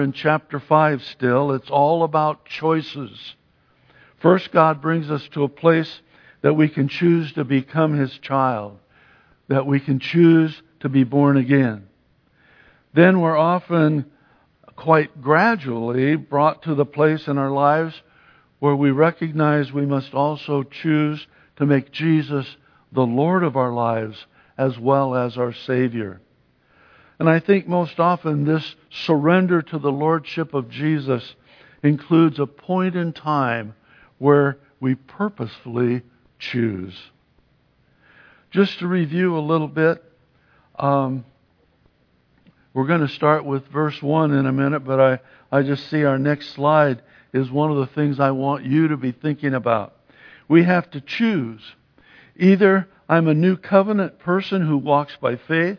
we're 0.00 0.04
in 0.04 0.12
chapter 0.12 0.58
5 0.58 1.02
still. 1.04 1.52
It's 1.52 1.68
all 1.68 2.04
about 2.04 2.46
choices. 2.46 3.34
First, 4.22 4.50
God 4.50 4.80
brings 4.80 5.10
us 5.10 5.28
to 5.32 5.44
a 5.44 5.48
place 5.48 6.00
that 6.40 6.54
we 6.54 6.70
can 6.70 6.88
choose 6.88 7.34
to 7.34 7.44
become 7.44 7.98
His 7.98 8.16
child, 8.16 8.78
that 9.48 9.66
we 9.66 9.78
can 9.78 10.00
choose 10.00 10.62
to 10.80 10.88
be 10.88 11.04
born 11.04 11.36
again. 11.36 11.86
Then 12.94 13.20
we're 13.20 13.36
often 13.36 14.06
quite 14.74 15.20
gradually 15.20 16.16
brought 16.16 16.62
to 16.62 16.74
the 16.74 16.86
place 16.86 17.28
in 17.28 17.36
our 17.36 17.50
lives 17.50 18.00
where 18.58 18.76
we 18.76 18.90
recognize 18.90 19.70
we 19.70 19.84
must 19.84 20.14
also 20.14 20.62
choose 20.62 21.26
to 21.56 21.66
make 21.66 21.92
Jesus 21.92 22.56
the 22.90 23.02
Lord 23.02 23.44
of 23.44 23.54
our 23.54 23.72
lives 23.74 24.24
as 24.56 24.78
well 24.78 25.14
as 25.14 25.36
our 25.36 25.52
Savior. 25.52 26.22
And 27.20 27.28
I 27.28 27.38
think 27.38 27.68
most 27.68 28.00
often 28.00 28.46
this 28.46 28.76
surrender 28.88 29.60
to 29.60 29.78
the 29.78 29.92
Lordship 29.92 30.54
of 30.54 30.70
Jesus 30.70 31.34
includes 31.82 32.38
a 32.38 32.46
point 32.46 32.96
in 32.96 33.12
time 33.12 33.74
where 34.16 34.56
we 34.80 34.94
purposefully 34.94 36.00
choose. 36.38 36.98
Just 38.50 38.78
to 38.78 38.86
review 38.86 39.36
a 39.36 39.40
little 39.40 39.68
bit, 39.68 40.02
um, 40.78 41.26
we're 42.72 42.86
going 42.86 43.06
to 43.06 43.08
start 43.08 43.44
with 43.44 43.66
verse 43.66 44.00
1 44.00 44.32
in 44.32 44.46
a 44.46 44.52
minute, 44.52 44.80
but 44.80 44.98
I, 44.98 45.20
I 45.52 45.62
just 45.62 45.90
see 45.90 46.04
our 46.04 46.18
next 46.18 46.54
slide 46.54 47.02
is 47.34 47.50
one 47.50 47.70
of 47.70 47.76
the 47.76 47.94
things 47.94 48.18
I 48.18 48.30
want 48.30 48.64
you 48.64 48.88
to 48.88 48.96
be 48.96 49.12
thinking 49.12 49.52
about. 49.52 49.94
We 50.48 50.64
have 50.64 50.90
to 50.92 51.02
choose. 51.02 51.60
Either 52.38 52.88
I'm 53.10 53.28
a 53.28 53.34
new 53.34 53.58
covenant 53.58 54.20
person 54.20 54.66
who 54.66 54.78
walks 54.78 55.18
by 55.20 55.36
faith, 55.36 55.76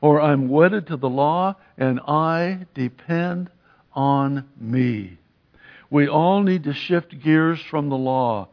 or 0.00 0.20
I'm 0.20 0.48
wedded 0.48 0.88
to 0.88 0.96
the 0.96 1.08
law 1.08 1.56
and 1.76 2.00
I 2.00 2.66
depend 2.74 3.50
on 3.92 4.48
me. 4.58 5.18
We 5.90 6.08
all 6.08 6.42
need 6.42 6.64
to 6.64 6.72
shift 6.72 7.20
gears 7.20 7.60
from 7.60 7.88
the 7.88 7.96
law, 7.96 8.48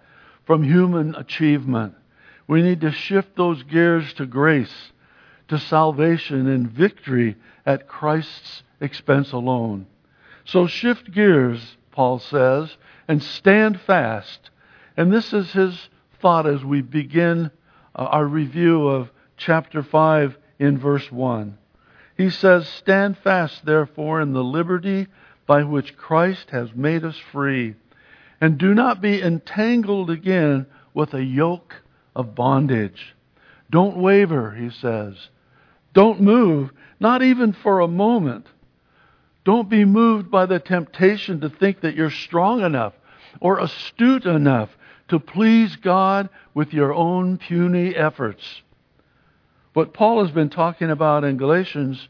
from 0.46 0.64
human 0.64 1.16
achievement. 1.16 1.96
We 2.48 2.62
need 2.62 2.82
to 2.82 2.92
shift 2.92 3.36
those 3.36 3.64
gears 3.64 4.14
to 4.16 4.26
grace, 4.26 4.92
to 5.48 5.58
salvation 5.58 6.48
and 6.48 6.70
victory 6.70 7.36
at 7.66 7.88
Christ's 7.88 8.64
expense 8.80 9.32
alone. 9.32 9.88
So 10.46 10.68
shift 10.68 11.12
gears, 11.12 11.78
Paul 11.92 12.20
says, 12.20 12.76
and 13.08 13.24
stand 13.24 13.80
fast. 13.82 14.50
And 14.96 15.12
this 15.12 15.34
is 15.34 15.52
his 15.52 15.90
thought 16.22 16.46
as 16.46 16.64
we 16.64 16.82
begin 16.82 17.52
uh, 17.96 18.04
our 18.04 18.26
review 18.26 18.88
of 18.88 19.10
chapter 19.38 19.84
5 19.84 20.38
in 20.64 20.78
verse 20.78 21.12
1. 21.12 21.58
He 22.16 22.30
says, 22.30 22.68
Stand 22.68 23.18
fast, 23.18 23.66
therefore, 23.66 24.22
in 24.22 24.34
the 24.34 24.44
liberty 24.44 25.08
by 25.46 25.64
which 25.64 25.98
Christ 25.98 26.52
has 26.52 26.74
made 26.74 27.04
us 27.04 27.18
free, 27.32 27.76
and 28.40 28.58
do 28.58 28.74
not 28.74 29.02
be 29.02 29.22
entangled 29.22 30.10
again 30.10 30.66
with 30.94 31.14
a 31.14 31.24
yoke 31.24 31.76
of 32.16 32.34
bondage. 32.34 33.16
Don't 33.70 33.98
waver, 33.98 34.52
he 34.52 34.70
says. 34.70 35.16
Don't 35.94 36.22
move, 36.22 36.72
not 37.00 37.22
even 37.22 37.52
for 37.52 37.82
a 37.82 37.88
moment. 37.88 38.48
Don't 39.44 39.70
be 39.70 39.84
moved 39.84 40.32
by 40.32 40.46
the 40.46 40.60
temptation 40.60 41.42
to 41.42 41.50
think 41.50 41.82
that 41.82 41.96
you're 41.96 42.10
strong 42.10 42.62
enough 42.62 42.94
or 43.42 43.60
astute 43.60 44.26
enough 44.26 44.70
to 45.10 45.20
please 45.20 45.76
God 45.76 46.30
with 46.54 46.74
your 46.74 46.94
own 46.94 47.38
puny 47.38 47.96
efforts. 47.96 48.62
What 49.74 49.94
Paul 49.94 50.24
has 50.24 50.32
been 50.32 50.50
talking 50.50 50.90
about 50.90 51.24
in 51.24 51.38
Galatians 51.38 52.08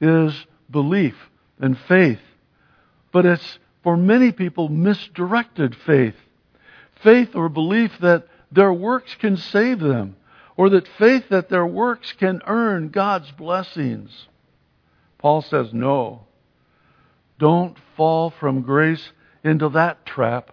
is 0.00 0.46
belief 0.70 1.14
and 1.58 1.78
faith. 1.78 2.20
But 3.12 3.24
it's, 3.24 3.58
for 3.82 3.96
many 3.96 4.32
people, 4.32 4.68
misdirected 4.68 5.74
faith. 5.74 6.16
Faith 7.02 7.34
or 7.34 7.48
belief 7.48 7.92
that 8.00 8.26
their 8.50 8.72
works 8.72 9.14
can 9.14 9.36
save 9.36 9.80
them, 9.80 10.16
or 10.56 10.68
that 10.70 10.88
faith 10.98 11.28
that 11.30 11.48
their 11.48 11.66
works 11.66 12.12
can 12.12 12.42
earn 12.46 12.88
God's 12.88 13.30
blessings. 13.32 14.26
Paul 15.18 15.42
says, 15.42 15.72
no. 15.72 16.26
Don't 17.38 17.76
fall 17.96 18.30
from 18.30 18.62
grace 18.62 19.12
into 19.44 19.68
that 19.70 20.06
trap. 20.06 20.52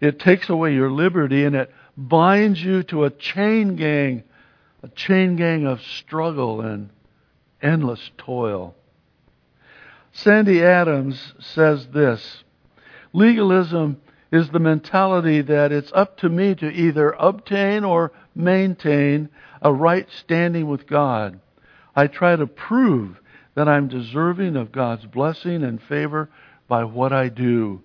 It 0.00 0.18
takes 0.18 0.48
away 0.48 0.74
your 0.74 0.90
liberty 0.90 1.44
and 1.44 1.56
it 1.56 1.72
binds 1.96 2.62
you 2.62 2.82
to 2.84 3.04
a 3.04 3.10
chain 3.10 3.76
gang, 3.76 4.22
a 4.82 4.88
chain 4.88 5.36
gang 5.36 5.66
of 5.66 5.82
struggle 5.82 6.60
and 6.60 6.90
endless 7.60 8.10
toil. 8.16 8.74
Sandy 10.12 10.62
Adams 10.62 11.34
says 11.38 11.88
this 11.88 12.44
Legalism 13.12 14.00
is 14.30 14.50
the 14.50 14.58
mentality 14.58 15.40
that 15.40 15.72
it's 15.72 15.92
up 15.94 16.18
to 16.18 16.28
me 16.28 16.54
to 16.54 16.70
either 16.70 17.10
obtain 17.18 17.84
or 17.84 18.12
maintain 18.34 19.28
a 19.62 19.72
right 19.72 20.06
standing 20.10 20.68
with 20.68 20.86
God. 20.86 21.40
I 21.96 22.06
try 22.06 22.36
to 22.36 22.46
prove 22.46 23.20
that 23.54 23.68
I'm 23.68 23.88
deserving 23.88 24.56
of 24.56 24.70
God's 24.70 25.06
blessing 25.06 25.64
and 25.64 25.82
favor 25.82 26.30
by 26.68 26.84
what 26.84 27.12
I 27.12 27.28
do. 27.28 27.82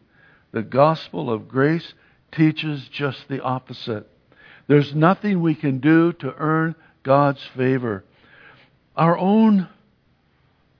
The 0.51 0.61
gospel 0.61 1.31
of 1.31 1.47
grace 1.47 1.93
teaches 2.31 2.87
just 2.89 3.27
the 3.27 3.41
opposite. 3.41 4.07
There's 4.67 4.93
nothing 4.93 5.41
we 5.41 5.55
can 5.55 5.79
do 5.79 6.13
to 6.13 6.35
earn 6.37 6.75
God's 7.03 7.44
favor. 7.56 8.03
Our 8.96 9.18
own 9.18 9.68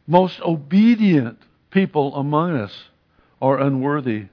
most 0.08 0.42
obedient 0.42 1.40
people 1.70 2.16
among 2.16 2.56
us 2.58 2.86
are 3.42 3.60
unworthy, 3.60 4.28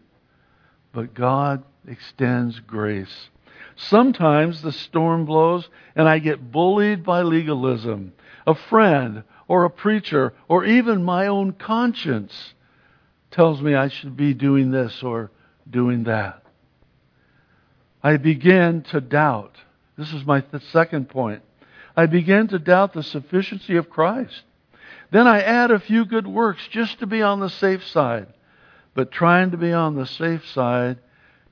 but 0.92 1.14
God 1.14 1.64
extends 1.86 2.60
grace. 2.60 3.28
Sometimes 3.76 4.62
the 4.62 4.72
storm 4.72 5.24
blows 5.24 5.68
and 5.96 6.08
I 6.08 6.18
get 6.18 6.52
bullied 6.52 7.04
by 7.04 7.22
legalism. 7.22 8.12
A 8.46 8.54
friend 8.54 9.24
or 9.48 9.64
a 9.64 9.70
preacher 9.70 10.34
or 10.48 10.64
even 10.64 11.02
my 11.04 11.26
own 11.26 11.52
conscience 11.52 12.54
tells 13.30 13.62
me 13.62 13.74
I 13.74 13.88
should 13.88 14.16
be 14.16 14.34
doing 14.34 14.70
this 14.70 15.02
or 15.02 15.30
doing 15.68 16.04
that. 16.04 16.42
I 18.02 18.16
begin 18.16 18.82
to 18.90 19.00
doubt. 19.00 19.56
This 19.96 20.12
is 20.12 20.24
my 20.24 20.40
th- 20.40 20.62
second 20.72 21.08
point. 21.08 21.42
I 22.00 22.06
begin 22.06 22.48
to 22.48 22.58
doubt 22.58 22.94
the 22.94 23.02
sufficiency 23.02 23.76
of 23.76 23.90
Christ. 23.90 24.44
Then 25.10 25.26
I 25.26 25.42
add 25.42 25.70
a 25.70 25.78
few 25.78 26.06
good 26.06 26.26
works 26.26 26.66
just 26.70 27.00
to 27.00 27.06
be 27.06 27.20
on 27.20 27.40
the 27.40 27.50
safe 27.50 27.86
side. 27.86 28.28
But 28.94 29.10
trying 29.10 29.50
to 29.50 29.58
be 29.58 29.74
on 29.74 29.96
the 29.96 30.06
safe 30.06 30.48
side 30.48 30.96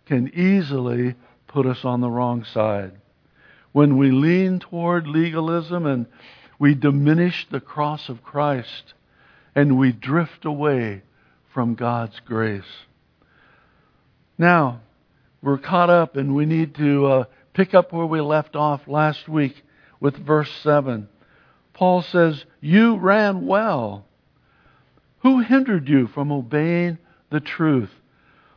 can 0.07 0.33
easily 0.33 1.17
put 1.49 1.67
us 1.67 1.85
on 1.85 2.01
the 2.01 2.09
wrong 2.09 2.45
side. 2.45 2.93
When 3.73 3.99
we 3.99 4.11
lean 4.11 4.59
toward 4.59 5.07
legalism 5.07 5.85
and 5.85 6.07
we 6.59 6.75
diminish 6.75 7.47
the 7.51 7.61
cross 7.61 8.09
of 8.09 8.25
Christ 8.25 8.95
and 9.55 9.77
we 9.77 9.93
drift 9.93 10.47
away 10.47 11.03
from 11.53 11.75
God's 11.75 12.21
grace. 12.21 12.87
Now, 14.39 14.81
we're 15.43 15.59
caught 15.59 15.91
up 15.91 16.17
and 16.17 16.35
we 16.35 16.47
need 16.47 16.75
to 16.77 17.07
uh, 17.07 17.25
pick 17.53 17.75
up 17.75 17.93
where 17.93 18.07
we 18.07 18.23
left 18.23 18.57
off 18.57 18.89
last 18.89 19.29
week 19.29 19.55
with 20.01 20.17
verse 20.17 20.51
7. 20.63 21.09
Paul 21.73 22.03
says, 22.03 22.45
You 22.61 22.97
ran 22.97 23.47
well. 23.47 24.05
Who 25.21 25.41
hindered 25.41 25.89
you 25.89 26.07
from 26.07 26.31
obeying 26.31 26.99
the 27.31 27.41
truth? 27.41 27.91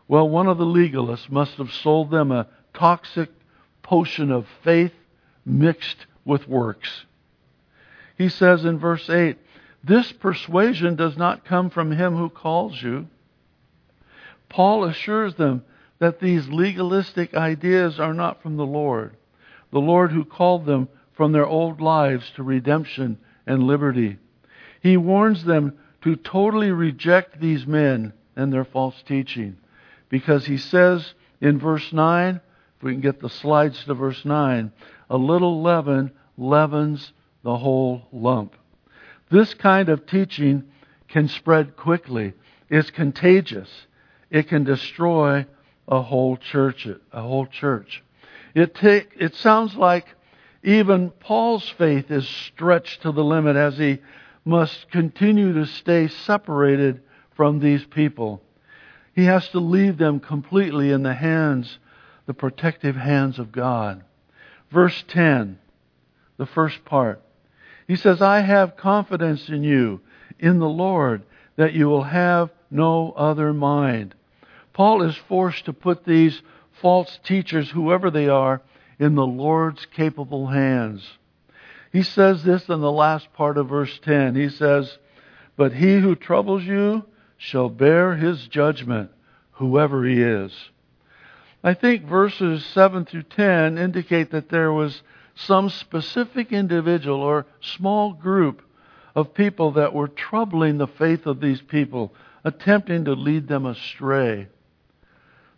Well, 0.08 0.28
one 0.28 0.48
of 0.48 0.58
the 0.58 0.66
legalists 0.66 1.30
must 1.30 1.54
have 1.54 1.72
sold 1.72 2.12
them 2.12 2.32
a 2.32 2.48
toxic 2.74 3.30
potion 3.82 4.32
of 4.32 4.46
faith 4.64 4.94
mixed 5.46 6.06
with 6.26 6.48
works. 6.48 7.06
He 8.18 8.30
says 8.30 8.66
in 8.66 8.78
verse 8.78 9.10
8, 9.10 9.38
This 9.84 10.12
persuasion 10.12 10.96
does 10.96 11.18
not 11.18 11.46
come 11.46 11.70
from 11.70 11.92
him 11.92 12.16
who 12.16 12.30
calls 12.30 12.82
you. 12.82 13.08
Paul 14.50 14.84
assures 14.84 15.36
them 15.36 15.64
that 16.00 16.20
these 16.20 16.50
legalistic 16.50 17.34
ideas 17.34 18.00
are 18.00 18.14
not 18.14 18.42
from 18.42 18.58
the 18.58 18.66
Lord, 18.66 19.16
the 19.72 19.80
Lord 19.80 20.12
who 20.12 20.26
called 20.26 20.66
them 20.66 20.90
from 21.14 21.32
their 21.32 21.46
old 21.46 21.82
lives 21.82 22.32
to 22.36 22.44
redemption 22.44 23.18
and 23.46 23.64
liberty. 23.64 24.18
He 24.82 24.98
warns 24.98 25.44
them 25.44 25.78
to 26.02 26.16
totally 26.16 26.72
reject 26.72 27.40
these 27.40 27.68
men 27.68 28.14
and 28.36 28.52
their 28.52 28.66
false 28.66 29.02
teaching 29.08 29.58
because 30.10 30.46
he 30.46 30.58
says 30.58 31.14
in 31.40 31.60
verse 31.60 31.92
9, 31.94 32.42
if 32.78 32.84
we 32.84 32.94
can 32.94 33.02
get 33.02 33.20
the 33.20 33.30
slides 33.30 33.84
to 33.86 33.94
verse 33.94 34.26
9, 34.26 34.72
a 35.10 35.18
little 35.18 35.62
leaven 35.62 36.12
leavens 36.38 37.14
the 37.44 37.58
whole 37.58 38.08
lump. 38.12 38.56
This 39.30 39.54
kind 39.54 39.90
of 39.90 40.06
teaching 40.06 40.64
can 41.08 41.28
spread 41.28 41.76
quickly. 41.78 42.34
It's 42.70 42.90
contagious. 42.90 43.70
It 44.30 44.48
can 44.48 44.64
destroy 44.64 45.46
a 45.88 46.02
whole 46.02 46.38
church. 46.38 46.88
A 47.12 47.22
whole 47.22 47.46
church. 47.46 48.04
It 48.54 48.76
take, 48.76 49.12
it 49.18 49.36
sounds 49.36 49.76
like 49.76 50.06
even 50.64 51.10
Paul's 51.10 51.68
faith 51.70 52.12
is 52.12 52.28
stretched 52.28 53.02
to 53.02 53.12
the 53.12 53.24
limit 53.24 53.56
as 53.56 53.78
he 53.78 54.00
must 54.46 54.90
continue 54.92 55.54
to 55.54 55.66
stay 55.66 56.08
separated 56.08 57.02
from 57.36 57.60
these 57.60 57.84
people. 57.86 58.42
He 59.14 59.26
has 59.26 59.48
to 59.50 59.60
leave 59.60 59.98
them 59.98 60.20
completely 60.20 60.92
in 60.92 61.04
the 61.04 61.14
hands, 61.14 61.80
the 62.26 62.34
protective 62.34 62.96
hands 62.96 63.40
of 63.40 63.52
God. 63.52 64.04
Verse 64.72 65.04
10, 65.08 65.60
the 66.38 66.46
first 66.46 66.86
part. 66.86 67.22
He 67.88 67.96
says, 67.96 68.22
I 68.22 68.42
have 68.42 68.78
confidence 68.78 69.50
in 69.50 69.64
you, 69.64 70.02
in 70.40 70.60
the 70.60 70.70
Lord, 70.70 71.24
that 71.58 71.74
you 71.74 71.90
will 71.90 72.04
have 72.04 72.50
no 72.70 73.12
other 73.12 73.54
mind. 73.54 74.16
Paul 74.74 75.02
is 75.02 75.16
forced 75.28 75.66
to 75.66 75.74
put 75.74 76.06
these 76.06 76.42
false 76.82 77.20
teachers, 77.24 77.70
whoever 77.70 78.10
they 78.10 78.30
are, 78.30 78.62
in 79.02 79.16
the 79.16 79.26
Lord's 79.26 79.88
capable 79.88 80.46
hands. 80.46 81.04
He 81.92 82.04
says 82.04 82.44
this 82.44 82.70
in 82.70 82.82
the 82.82 82.92
last 82.92 83.34
part 83.34 83.58
of 83.58 83.68
verse 83.68 84.00
10. 84.04 84.36
He 84.36 84.48
says, 84.50 84.96
But 85.58 85.74
he 85.74 85.98
who 85.98 86.16
troubles 86.16 86.64
you 86.64 87.04
shall 87.36 87.68
bear 87.68 88.16
his 88.16 88.48
judgment, 88.48 89.10
whoever 89.54 90.06
he 90.06 90.22
is. 90.22 90.54
I 91.64 91.74
think 91.74 92.06
verses 92.06 92.64
7 92.64 93.06
through 93.06 93.24
10 93.24 93.80
indicate 93.80 94.30
that 94.32 94.50
there 94.50 94.72
was 94.72 95.02
some 95.34 95.70
specific 95.70 96.52
individual 96.52 97.22
or 97.22 97.48
small 97.60 98.14
group 98.14 98.62
of 99.16 99.34
people 99.34 99.72
that 99.72 99.96
were 99.96 100.10
troubling 100.10 100.78
the 100.78 100.86
faith 100.86 101.26
of 101.26 101.42
these 101.42 101.62
people, 101.62 102.14
attempting 102.44 103.06
to 103.06 103.14
lead 103.14 103.48
them 103.48 103.66
astray. 103.66 104.48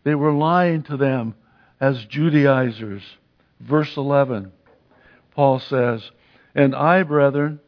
They 0.06 0.16
were 0.16 0.32
lying 0.32 0.84
to 0.84 0.96
them 0.96 1.36
as 1.82 2.06
Judaizers. 2.06 3.04
Verse 3.60 3.96
11, 3.96 4.52
Paul 5.32 5.60
says, 5.60 6.12
And 6.54 6.76
I, 6.76 7.04
brethren, 7.04 7.60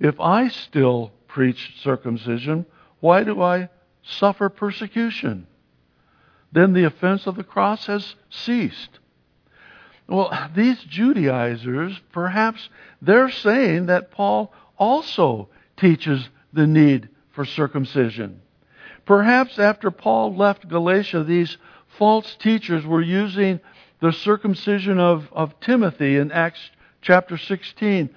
if 0.00 0.18
I 0.20 0.48
still 0.48 1.12
preach 1.28 1.80
circumcision, 1.82 2.66
why 3.00 3.24
do 3.24 3.42
I 3.42 3.68
suffer 4.02 4.48
persecution? 4.48 5.46
Then 6.52 6.72
the 6.72 6.84
offense 6.84 7.26
of 7.26 7.36
the 7.36 7.44
cross 7.44 7.86
has 7.86 8.14
ceased. 8.30 8.98
Well, 10.06 10.30
these 10.54 10.82
Judaizers, 10.84 12.00
perhaps 12.12 12.68
they're 13.00 13.30
saying 13.30 13.86
that 13.86 14.10
Paul 14.10 14.52
also 14.76 15.48
teaches 15.76 16.28
the 16.52 16.66
need 16.66 17.08
for 17.32 17.44
circumcision. 17.44 18.40
Perhaps 19.06 19.58
after 19.58 19.90
Paul 19.90 20.36
left 20.36 20.68
Galatia, 20.68 21.24
these 21.24 21.56
false 21.98 22.36
teachers 22.36 22.86
were 22.86 23.02
using 23.02 23.60
the 24.00 24.12
circumcision 24.12 24.98
of, 24.98 25.28
of 25.32 25.58
Timothy 25.60 26.16
in 26.16 26.32
Acts 26.32 26.70
chapter 27.00 27.36
16 27.36 28.10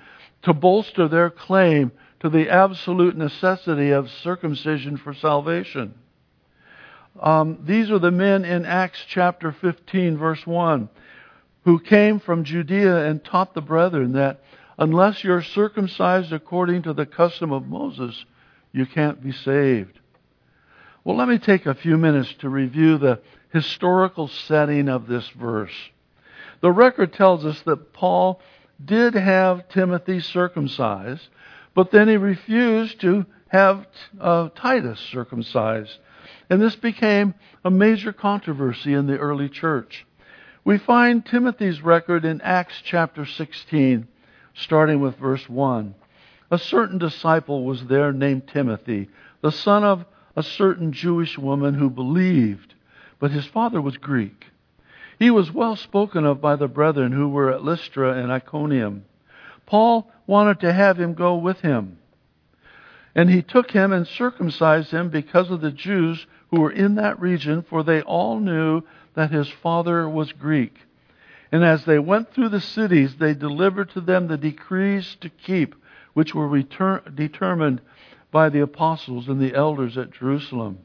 to 0.44 0.54
bolster 0.54 1.08
their 1.08 1.30
claim 1.30 1.92
to 2.20 2.30
the 2.30 2.50
absolute 2.50 3.16
necessity 3.16 3.92
of 3.92 4.10
circumcision 4.10 4.98
for 4.98 5.14
salvation. 5.14 5.94
Um, 7.20 7.60
these 7.64 7.90
are 7.90 8.00
the 8.00 8.12
men 8.12 8.46
in 8.46 8.66
Acts 8.66 9.00
chapter 9.08 9.52
15, 9.52 10.18
verse 10.18 10.46
1, 10.46 10.90
who 11.66 11.80
came 11.80 12.20
from 12.20 12.44
Judea 12.44 13.06
and 13.06 13.24
taught 13.24 13.54
the 13.54 13.62
brethren 13.62 14.14
that 14.14 14.42
unless 14.78 15.24
you're 15.24 15.42
circumcised 15.42 16.32
according 16.32 16.84
to 16.84 16.94
the 16.94 17.06
custom 17.06 17.52
of 17.52 17.68
Moses, 17.68 18.26
you 18.72 18.86
can't 18.86 19.24
be 19.24 19.32
saved. 19.32 20.00
Well, 21.04 21.18
let 21.18 21.28
me 21.28 21.40
take 21.40 21.66
a 21.66 21.74
few 21.74 21.98
minutes 21.98 22.34
to 22.40 22.50
review 22.50 22.98
the 22.98 23.22
historical 23.58 24.28
setting 24.28 24.88
of 24.88 25.08
this 25.08 25.28
verse. 25.30 25.74
The 26.62 26.72
record 26.72 27.14
tells 27.14 27.46
us 27.46 27.62
that 27.64 27.94
Paul 27.94 28.40
did 28.84 29.16
have 29.16 29.68
Timothy 29.70 30.20
circumcised, 30.20 31.28
but 31.74 31.92
then 31.92 32.08
he 32.08 32.18
refused 32.18 33.02
to 33.02 33.26
have 33.48 33.88
uh, 34.20 34.50
Titus 34.56 35.00
circumcised. 35.00 35.98
And 36.50 36.62
this 36.62 36.76
became 36.76 37.34
a 37.64 37.72
major 37.72 38.14
controversy 38.14 38.94
in 38.94 39.08
the 39.08 39.18
early 39.18 39.50
church. 39.50 40.06
We 40.64 40.78
find 40.78 41.26
Timothy's 41.26 41.82
record 41.82 42.26
in 42.26 42.42
Acts 42.42 42.82
chapter 42.84 43.26
16, 43.26 44.08
starting 44.54 45.00
with 45.00 45.18
verse 45.18 45.48
1. 45.50 45.96
A 46.52 46.58
certain 46.58 46.98
disciple 46.98 47.64
was 47.64 47.86
there 47.86 48.12
named 48.12 48.48
Timothy, 48.48 49.10
the 49.42 49.52
son 49.52 49.84
of 49.84 50.06
a 50.36 50.44
certain 50.44 50.92
Jewish 50.92 51.38
woman 51.38 51.74
who 51.74 51.90
believed, 51.90 52.76
but 53.20 53.32
his 53.32 53.46
father 53.46 53.82
was 53.82 53.98
Greek. 53.98 54.48
He 55.20 55.32
was 55.32 55.52
well 55.52 55.76
spoken 55.76 56.26
of 56.26 56.40
by 56.42 56.56
the 56.56 56.68
brethren 56.68 57.12
who 57.12 57.28
were 57.28 57.52
at 57.52 57.64
Lystra 57.64 58.14
and 58.14 58.32
Iconium. 58.32 59.06
Paul 59.66 60.12
wanted 60.28 60.60
to 60.62 60.74
have 60.74 61.00
him 61.00 61.14
go 61.14 61.36
with 61.36 61.62
him. 61.62 61.98
And 63.16 63.30
he 63.30 63.42
took 63.42 63.72
him 63.72 63.92
and 63.92 64.08
circumcised 64.08 64.92
him 64.92 65.10
because 65.10 65.50
of 65.50 65.62
the 65.62 65.72
Jews 65.72 66.28
who 66.52 66.62
were 66.62 66.72
in 66.72 66.96
that 66.96 67.20
region, 67.20 67.64
for 67.64 67.84
they 67.84 68.02
all 68.02 68.40
knew 68.40 68.84
that 69.16 69.32
his 69.32 69.50
father 69.50 70.08
was 70.08 70.32
Greek. 70.34 70.76
And 71.52 71.64
as 71.64 71.86
they 71.86 71.98
went 71.98 72.32
through 72.32 72.50
the 72.50 72.62
cities, 72.62 73.16
they 73.16 73.34
delivered 73.34 73.90
to 73.92 74.02
them 74.02 74.28
the 74.28 74.38
decrees 74.38 75.18
to 75.22 75.30
keep, 75.30 75.76
which 76.14 76.36
were 76.36 76.48
return, 76.48 77.02
determined 77.16 77.82
by 78.32 78.50
the 78.50 78.62
apostles 78.62 79.28
and 79.28 79.42
the 79.42 79.56
elders 79.56 79.98
at 79.98 80.12
Jerusalem. 80.12 80.80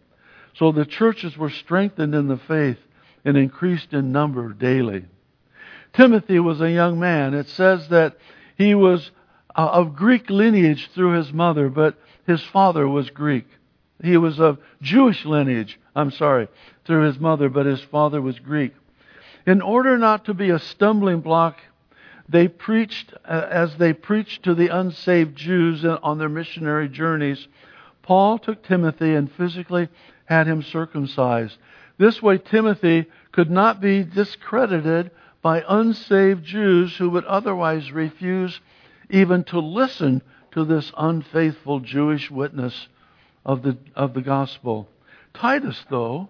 So 0.54 0.72
the 0.72 0.84
churches 0.84 1.37
were 1.37 1.50
strengthened 1.50 2.14
in 2.14 2.28
the 2.28 2.37
faith 2.37 2.78
and 3.25 3.37
increased 3.37 3.93
in 3.93 4.12
number 4.12 4.52
daily. 4.52 5.04
Timothy 5.93 6.38
was 6.38 6.60
a 6.60 6.70
young 6.70 6.99
man. 6.99 7.34
It 7.34 7.49
says 7.49 7.88
that 7.88 8.16
he 8.56 8.75
was 8.75 9.10
uh, 9.54 9.69
of 9.72 9.96
Greek 9.96 10.31
lineage 10.31 10.90
through 10.94 11.12
his 11.12 11.32
mother, 11.32 11.69
but 11.69 11.96
his 12.26 12.43
father 12.43 12.88
was 12.88 13.10
Greek. 13.10 13.46
He 14.02 14.16
was 14.16 14.40
of 14.40 14.58
Jewish 14.81 15.25
lineage, 15.25 15.78
I'm 15.94 16.10
sorry, 16.10 16.49
through 16.84 17.02
his 17.02 17.19
mother, 17.19 17.48
but 17.48 17.66
his 17.66 17.81
father 17.81 18.20
was 18.20 18.38
Greek. 18.38 18.72
In 19.46 19.60
order 19.60 19.98
not 19.98 20.25
to 20.26 20.34
be 20.34 20.50
a 20.50 20.58
stumbling 20.58 21.20
block, 21.20 21.58
they 22.28 22.48
preached, 22.48 23.12
uh, 23.25 23.46
as 23.50 23.76
they 23.76 23.93
preached 23.93 24.44
to 24.44 24.55
the 24.55 24.69
unsaved 24.69 25.37
Jews 25.37 25.84
on 25.84 26.19
their 26.19 26.28
missionary 26.28 26.88
journeys, 26.88 27.46
Paul 28.02 28.38
took 28.38 28.62
Timothy 28.62 29.14
and 29.14 29.31
physically 29.31 29.88
had 30.24 30.46
him 30.46 30.62
circumcised. 30.62 31.56
This 31.98 32.22
way, 32.22 32.38
Timothy 32.38 33.06
could 33.32 33.50
not 33.50 33.80
be 33.80 34.02
discredited 34.02 35.10
by 35.42 35.64
unsaved 35.69 36.44
Jews 36.44 36.96
who 36.96 37.10
would 37.10 37.24
otherwise 37.24 37.92
refuse 37.92 38.60
even 39.10 39.44
to 39.44 39.58
listen 39.58 40.22
to 40.52 40.64
this 40.64 40.92
unfaithful 40.96 41.80
Jewish 41.80 42.30
witness 42.30 42.88
of 43.44 43.62
the, 43.62 43.76
of 43.94 44.14
the 44.14 44.22
gospel. 44.22 44.88
Titus, 45.34 45.84
though, 45.90 46.28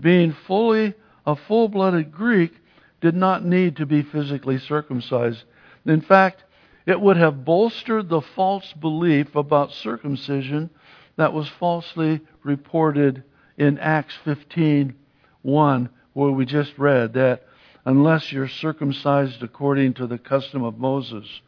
being 0.00 0.32
fully 0.32 0.94
a 1.26 1.36
full 1.36 1.68
blooded 1.68 2.12
Greek, 2.12 2.52
did 3.00 3.14
not 3.14 3.44
need 3.44 3.76
to 3.76 3.86
be 3.86 4.02
physically 4.02 4.58
circumcised. 4.58 5.42
In 5.84 6.00
fact, 6.00 6.44
it 6.86 7.00
would 7.00 7.16
have 7.16 7.44
bolstered 7.44 8.08
the 8.08 8.20
false 8.20 8.72
belief 8.72 9.34
about 9.34 9.72
circumcision 9.72 10.70
that 11.16 11.32
was 11.32 11.48
falsely 11.48 12.20
reported 12.42 13.22
in 13.56 13.78
Acts 13.78 14.14
15 14.24 14.94
1, 15.42 15.88
where 16.12 16.30
we 16.30 16.44
just 16.44 16.76
read 16.76 17.14
that 17.14 17.44
unless 17.84 18.32
you're 18.32 18.48
circumcised 18.48 19.42
according 19.42 19.94
to 19.94 20.06
the 20.06 20.18
custom 20.18 20.62
of 20.64 20.78
Moses, 20.78 21.40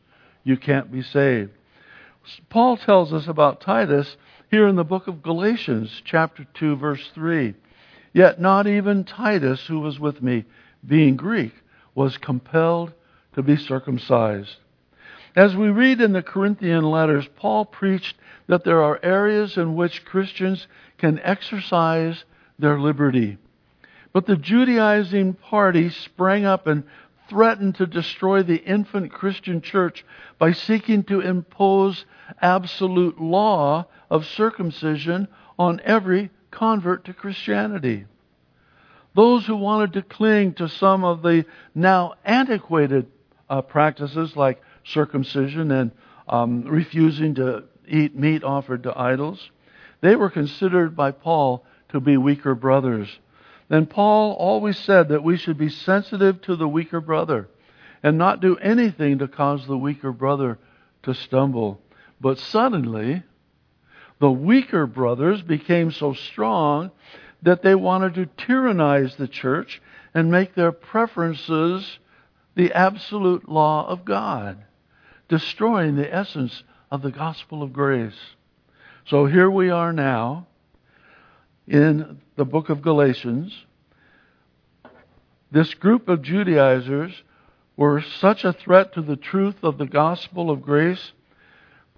you 0.45 0.57
can't 0.57 0.93
be 0.93 1.03
saved. 1.03 1.51
Paul 2.49 2.77
tells 2.77 3.13
us 3.13 3.27
about 3.27 3.61
Titus 3.61 4.17
here 4.51 4.69
in 4.69 4.77
the 4.77 4.85
book 4.85 5.09
of 5.09 5.23
Galatians, 5.23 6.03
chapter 6.05 6.47
2, 6.55 6.77
verse 6.77 7.11
3. 7.15 7.55
Yet 8.13 8.41
not 8.41 8.67
even 8.67 9.05
Titus, 9.05 9.67
who 9.67 9.81
was 9.81 9.99
with 9.99 10.23
me, 10.23 10.45
being 10.87 11.17
Greek, 11.17 11.53
was 11.95 12.17
compelled 12.17 12.93
to 13.35 13.43
be 13.43 13.57
circumcised. 13.57 14.57
As 15.37 15.55
we 15.55 15.69
read 15.69 16.01
in 16.01 16.13
the 16.13 16.23
Corinthian 16.23 16.85
letters, 16.85 17.29
Paul 17.37 17.65
preached 17.65 18.17
that 18.47 18.65
there 18.65 18.83
are 18.83 18.99
areas 19.03 19.57
in 19.57 19.75
which 19.77 20.05
Christians 20.05 20.67
can 20.97 21.21
exercise 21.21 22.25
their 22.59 22.81
liberty. 22.81 23.39
But 24.13 24.27
the 24.27 24.37
Judaizing 24.37 25.35
party 25.35 25.91
sprang 25.91 26.45
up 26.45 26.67
and 26.67 26.85
threatened 27.29 27.75
to 27.77 27.87
destroy 27.87 28.43
the 28.43 28.57
infant 28.57 29.13
Christian 29.13 29.61
church 29.61 30.05
by 30.39 30.53
seeking 30.53 31.05
to 31.05 31.21
impose 31.21 32.07
absolute 32.41 33.21
law 33.21 33.87
of 34.11 34.27
circumcision 34.27 35.29
on 35.59 35.81
every 35.85 36.31
convert 36.51 37.05
to 37.05 37.13
Christianity. 37.13 38.07
Those 39.15 39.47
who 39.47 39.57
wanted 39.57 39.93
to 39.95 40.03
cling 40.03 40.55
to 40.55 40.69
some 40.69 41.05
of 41.05 41.23
the 41.23 41.45
now 41.75 42.15
antiquated 42.25 43.07
uh, 43.51 43.63
practices 43.63 44.37
like 44.37 44.63
circumcision 44.93 45.71
and 45.71 45.91
um, 46.29 46.63
refusing 46.63 47.35
to 47.37 47.65
eat 47.87 48.15
meat 48.15 48.45
offered 48.45 48.83
to 48.83 48.99
idols, 48.99 49.51
they 50.01 50.17
were 50.17 50.31
considered 50.31 50.95
by 50.95 51.11
Paul 51.11 51.65
to 51.91 52.01
be 52.01 52.17
weaker 52.17 52.55
brothers. 52.55 53.09
Then 53.69 53.87
Paul 53.87 54.33
always 54.33 54.79
said 54.79 55.09
that 55.09 55.25
we 55.25 55.37
should 55.37 55.59
be 55.59 55.69
sensitive 55.69 56.41
to 56.43 56.57
the 56.57 56.69
weaker 56.69 57.01
brother 57.01 57.49
and 58.03 58.17
not 58.17 58.41
do 58.41 58.57
anything 58.57 59.19
to 59.19 59.29
cause 59.29 59.67
the 59.67 59.77
weaker 59.77 60.13
brother 60.13 60.59
to 61.03 61.15
stumble. 61.15 61.81
But 62.21 62.39
suddenly, 62.39 63.23
The 64.21 64.31
weaker 64.31 64.87
brothers 64.87 65.43
became 65.43 65.91
so 65.93 66.13
strong 66.13 66.91
that 67.43 67.63
they 67.63 67.75
wanted 67.75 68.15
to 68.15 68.27
tyrannize 68.27 69.17
the 69.17 69.29
church 69.29 69.81
and 70.13 70.31
make 70.31 70.55
their 70.55 70.73
preferences 70.73 71.99
the 72.57 72.73
absolute 72.73 73.49
law 73.49 73.87
of 73.89 74.05
God, 74.05 74.65
destroying 75.29 75.97
the 75.97 76.15
essence 76.15 76.63
of 76.91 77.03
the 77.03 77.11
gospel 77.11 77.63
of 77.63 77.73
grace. 77.73 78.19
So 79.07 79.27
here 79.27 79.51
we 79.51 79.71
are 79.71 79.93
now 79.93 80.47
in 81.67 82.21
the 82.37 82.45
book 82.45 82.69
of 82.69 82.83
Galatians. 82.83 83.65
This 85.51 85.75
group 85.75 86.09
of 86.09 86.23
Judaizers 86.23 87.23
were 87.77 88.03
such 88.03 88.45
a 88.45 88.53
threat 88.53 88.95
to 88.95 89.03
the 89.03 89.17
truth 89.17 89.63
of 89.63 89.79
the 89.79 89.87
gospel 89.87 90.51
of 90.51 90.63
grace 90.63 91.13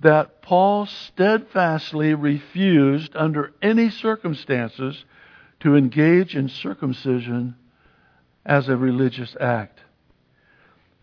that 0.00 0.42
Paul 0.42 0.86
steadfastly 0.86 2.14
refused, 2.14 3.14
under 3.14 3.52
any 3.60 3.90
circumstances, 3.90 5.04
to 5.60 5.76
engage 5.76 6.34
in 6.34 6.48
circumcision 6.48 7.54
as 8.46 8.68
a 8.68 8.76
religious 8.76 9.36
act. 9.38 9.80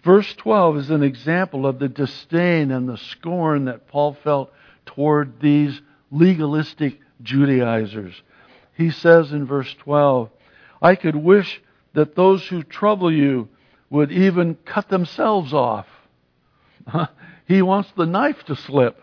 Verse 0.08 0.34
12 0.36 0.78
is 0.78 0.90
an 0.90 1.04
example 1.04 1.68
of 1.68 1.80
the 1.80 1.90
disdain 1.90 2.72
and 2.72 2.88
the 2.88 2.96
scorn 2.96 3.66
that 3.66 3.90
Paul 3.90 4.14
felt 4.24 4.54
toward 4.86 5.42
these 5.42 5.82
legalistic 6.12 7.02
Judaizers. 7.22 8.14
He 8.74 8.90
says 8.90 9.34
in 9.34 9.46
verse 9.46 9.74
12, 9.80 10.30
I 10.82 10.96
could 10.96 11.18
wish 11.18 11.62
that 11.92 12.16
those 12.16 12.48
who 12.48 12.64
trouble 12.64 13.12
you 13.12 13.50
would 13.90 14.14
even 14.14 14.56
cut 14.64 14.88
themselves 14.88 15.54
off. 15.54 15.88
he 17.46 17.62
wants 17.62 17.92
the 17.98 18.06
knife 18.06 18.46
to 18.46 18.56
slip. 18.56 19.02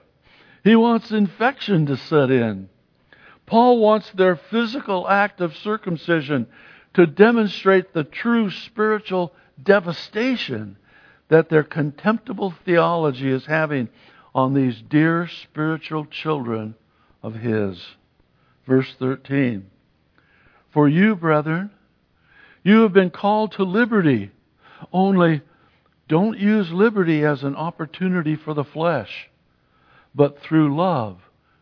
He 0.63 0.75
wants 0.75 1.11
infection 1.11 1.85
to 1.85 1.99
set 1.99 2.31
in. 2.31 2.71
Paul 3.45 3.79
wants 3.79 4.11
their 4.13 4.37
physical 4.37 5.07
act 5.07 5.43
of 5.43 5.55
circumcision 5.55 6.47
to 6.95 7.07
demonstrate 7.07 7.93
the 7.93 8.05
true 8.05 8.51
spiritual 8.51 9.35
devastation 9.63 10.79
that 11.35 11.49
their 11.49 11.64
contemptible 11.64 12.55
theology 12.64 13.29
is 13.29 13.47
having 13.47 13.88
on 14.37 14.55
these 14.55 14.81
dear 14.88 15.26
spiritual 15.26 16.07
children 16.07 16.76
of 17.25 17.35
his. 17.35 17.85
Verse 18.69 18.95
13 19.00 19.67
For 20.71 20.88
you, 20.88 21.17
brethren, 21.17 21.73
you 22.62 22.83
have 22.83 22.93
been 22.93 23.11
called 23.11 23.50
to 23.53 23.64
liberty, 23.64 24.31
only 24.93 25.41
don't 26.07 26.38
use 26.38 26.71
liberty 26.71 27.25
as 27.25 27.43
an 27.43 27.57
opportunity 27.57 28.37
for 28.37 28.55
the 28.55 28.62
flesh, 28.62 29.29
but 30.14 30.41
through 30.41 30.76
love 30.76 31.19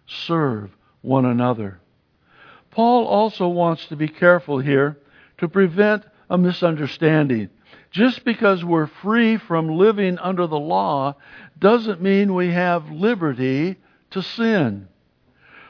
serve 0.07 0.71
one 1.01 1.25
another. 1.25 1.81
Paul 2.71 3.07
also 3.07 3.49
wants 3.49 3.87
to 3.87 3.97
be 3.97 4.09
careful 4.09 4.59
here 4.59 4.99
to 5.39 5.49
prevent 5.49 6.05
a 6.29 6.37
misunderstanding. 6.37 7.49
Just 7.93 8.25
because 8.25 8.65
we're 8.65 8.87
free 8.87 9.37
from 9.37 9.69
living 9.69 10.19
under 10.19 10.47
the 10.47 10.59
law 10.59 11.17
doesn't 11.59 12.01
mean 12.01 12.35
we 12.35 12.51
have 12.51 12.91
liberty 12.91 13.77
to 14.11 14.23
sin. 14.23 14.89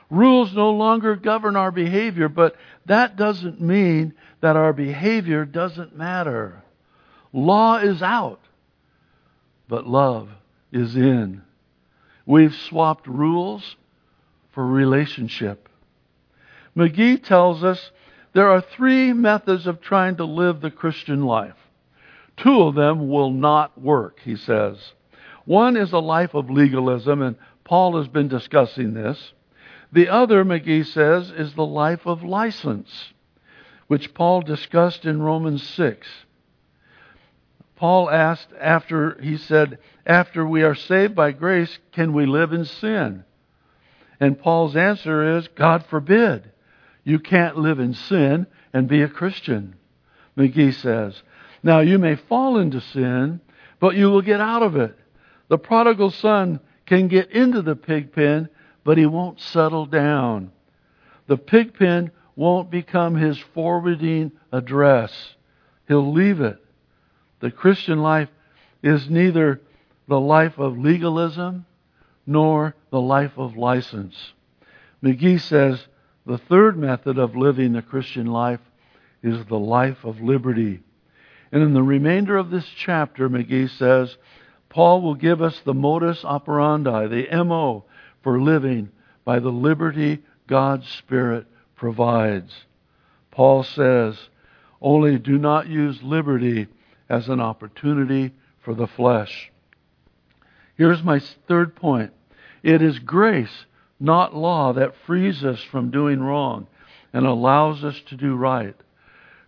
Rules 0.08 0.54
no 0.54 0.70
longer 0.70 1.16
govern 1.16 1.56
our 1.56 1.72
behavior, 1.72 2.28
but 2.28 2.54
that 2.86 3.16
doesn't 3.16 3.60
mean 3.60 4.14
that 4.40 4.56
our 4.56 4.72
behavior 4.72 5.44
doesn't 5.44 5.96
matter. 5.96 6.62
Law 7.32 7.78
is 7.78 8.02
out, 8.02 8.40
but 9.68 9.86
love 9.86 10.28
is 10.70 10.94
in. 10.94 11.42
We've 12.24 12.54
swapped 12.54 13.08
rules 13.08 13.76
for 14.52 14.64
relationship. 14.64 15.68
McGee 16.76 17.22
tells 17.22 17.64
us 17.64 17.90
there 18.32 18.50
are 18.50 18.60
three 18.60 19.12
methods 19.12 19.66
of 19.66 19.80
trying 19.80 20.16
to 20.16 20.24
live 20.24 20.60
the 20.60 20.70
Christian 20.70 21.24
life. 21.24 21.56
Two 22.42 22.62
of 22.62 22.74
them 22.74 23.08
will 23.08 23.30
not 23.30 23.80
work, 23.80 24.18
he 24.24 24.34
says. 24.34 24.76
One 25.44 25.76
is 25.76 25.92
a 25.92 26.00
life 26.00 26.34
of 26.34 26.50
legalism, 26.50 27.22
and 27.22 27.36
Paul 27.62 27.96
has 27.98 28.08
been 28.08 28.26
discussing 28.26 28.94
this. 28.94 29.32
The 29.92 30.08
other, 30.08 30.44
McGee 30.44 30.86
says, 30.86 31.30
is 31.30 31.54
the 31.54 31.64
life 31.64 32.04
of 32.04 32.24
license, 32.24 33.12
which 33.86 34.12
Paul 34.12 34.40
discussed 34.42 35.04
in 35.04 35.22
Romans 35.22 35.62
6. 35.62 36.08
Paul 37.76 38.10
asked 38.10 38.48
after, 38.60 39.20
he 39.20 39.36
said, 39.36 39.78
after 40.04 40.44
we 40.44 40.64
are 40.64 40.74
saved 40.74 41.14
by 41.14 41.30
grace, 41.30 41.78
can 41.92 42.12
we 42.12 42.26
live 42.26 42.52
in 42.52 42.64
sin? 42.64 43.24
And 44.18 44.38
Paul's 44.38 44.74
answer 44.74 45.38
is, 45.38 45.46
God 45.48 45.84
forbid. 45.86 46.50
You 47.04 47.20
can't 47.20 47.58
live 47.58 47.78
in 47.78 47.94
sin 47.94 48.48
and 48.72 48.88
be 48.88 49.02
a 49.02 49.08
Christian. 49.08 49.76
McGee 50.36 50.74
says, 50.74 51.22
Now 51.62 51.80
you 51.80 51.98
may 51.98 52.16
fall 52.16 52.58
into 52.58 52.80
sin, 52.80 53.40
but 53.78 53.94
you 53.94 54.10
will 54.10 54.22
get 54.22 54.40
out 54.40 54.62
of 54.62 54.76
it. 54.76 54.98
The 55.48 55.58
prodigal 55.58 56.10
son 56.10 56.60
can 56.86 57.08
get 57.08 57.30
into 57.30 57.62
the 57.62 57.76
pig 57.76 58.12
pen, 58.12 58.48
but 58.84 58.98
he 58.98 59.06
won't 59.06 59.40
settle 59.40 59.86
down. 59.86 60.50
The 61.26 61.36
pig 61.36 61.74
pen 61.74 62.10
won't 62.34 62.70
become 62.70 63.14
his 63.14 63.38
forwarding 63.38 64.32
address. 64.50 65.36
He'll 65.86 66.12
leave 66.12 66.40
it. 66.40 66.58
The 67.40 67.50
Christian 67.50 68.00
life 68.00 68.28
is 68.82 69.08
neither 69.08 69.60
the 70.08 70.20
life 70.20 70.58
of 70.58 70.78
legalism 70.78 71.66
nor 72.26 72.74
the 72.90 73.00
life 73.00 73.32
of 73.36 73.56
license. 73.56 74.32
McGee 75.02 75.40
says 75.40 75.86
the 76.26 76.38
third 76.38 76.76
method 76.76 77.18
of 77.18 77.36
living 77.36 77.72
the 77.72 77.82
Christian 77.82 78.26
life 78.26 78.60
is 79.22 79.44
the 79.46 79.58
life 79.58 80.04
of 80.04 80.20
liberty. 80.20 80.80
And 81.52 81.62
in 81.62 81.74
the 81.74 81.82
remainder 81.82 82.36
of 82.36 82.50
this 82.50 82.66
chapter, 82.66 83.28
McGee 83.28 83.70
says, 83.70 84.16
Paul 84.70 85.02
will 85.02 85.14
give 85.14 85.42
us 85.42 85.60
the 85.60 85.74
modus 85.74 86.24
operandi, 86.24 87.06
the 87.08 87.44
MO, 87.44 87.84
for 88.22 88.40
living 88.40 88.90
by 89.24 89.38
the 89.38 89.50
liberty 89.50 90.22
God's 90.46 90.88
Spirit 90.88 91.46
provides. 91.76 92.52
Paul 93.30 93.62
says, 93.62 94.16
only 94.80 95.18
do 95.18 95.38
not 95.38 95.68
use 95.68 96.02
liberty 96.02 96.68
as 97.08 97.28
an 97.28 97.40
opportunity 97.40 98.32
for 98.60 98.74
the 98.74 98.86
flesh. 98.86 99.52
Here's 100.76 101.02
my 101.02 101.20
third 101.46 101.76
point 101.76 102.12
it 102.62 102.80
is 102.80 102.98
grace 102.98 103.66
not 104.02 104.34
law, 104.34 104.72
that 104.72 104.96
frees 105.06 105.44
us 105.44 105.62
from 105.62 105.92
doing 105.92 106.20
wrong 106.20 106.66
and 107.12 107.24
allows 107.24 107.84
us 107.84 108.00
to 108.08 108.16
do 108.16 108.34
right. 108.34 108.74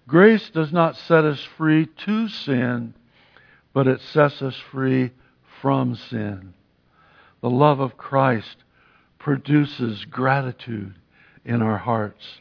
Grace 0.06 0.50
does 0.50 0.72
not 0.72 0.96
set 0.96 1.24
us 1.24 1.42
free 1.56 1.86
to 1.86 2.28
sin, 2.28 2.94
but 3.72 3.86
it 3.86 4.00
sets 4.00 4.42
us 4.42 4.56
free 4.70 5.10
from 5.60 5.94
sin. 5.94 6.54
The 7.40 7.50
love 7.50 7.80
of 7.80 7.96
Christ 7.96 8.56
produces 9.18 10.04
gratitude 10.04 10.94
in 11.44 11.62
our 11.62 11.78
hearts. 11.78 12.40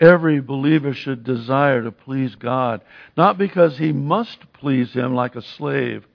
Every 0.00 0.40
believer 0.40 0.92
should 0.92 1.24
desire 1.24 1.82
to 1.82 1.90
please 1.90 2.34
God, 2.34 2.82
not 3.16 3.38
because 3.38 3.78
he 3.78 3.92
must 3.92 4.52
please 4.52 4.92
Him 4.92 5.14
like 5.14 5.34
a 5.34 5.42
slave, 5.42 6.06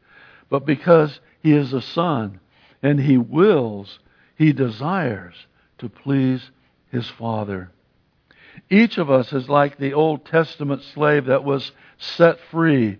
but 0.50 0.66
because 0.66 1.20
he 1.42 1.54
is 1.54 1.74
a 1.74 1.82
son 1.82 2.40
and 2.84 3.00
he 3.00 3.18
wills 3.18 4.00
he 4.36 4.54
desires 4.54 5.48
to 5.78 5.90
please 5.90 6.52
his 6.92 7.10
Father. 7.10 7.72
Each 8.70 8.98
of 8.98 9.12
us 9.12 9.34
is 9.34 9.50
like 9.50 9.78
the 9.78 9.94
Old 9.94 10.26
Testament 10.26 10.84
slave 10.84 11.26
that 11.26 11.44
was 11.44 11.72
set 11.98 12.40
free. 12.52 12.98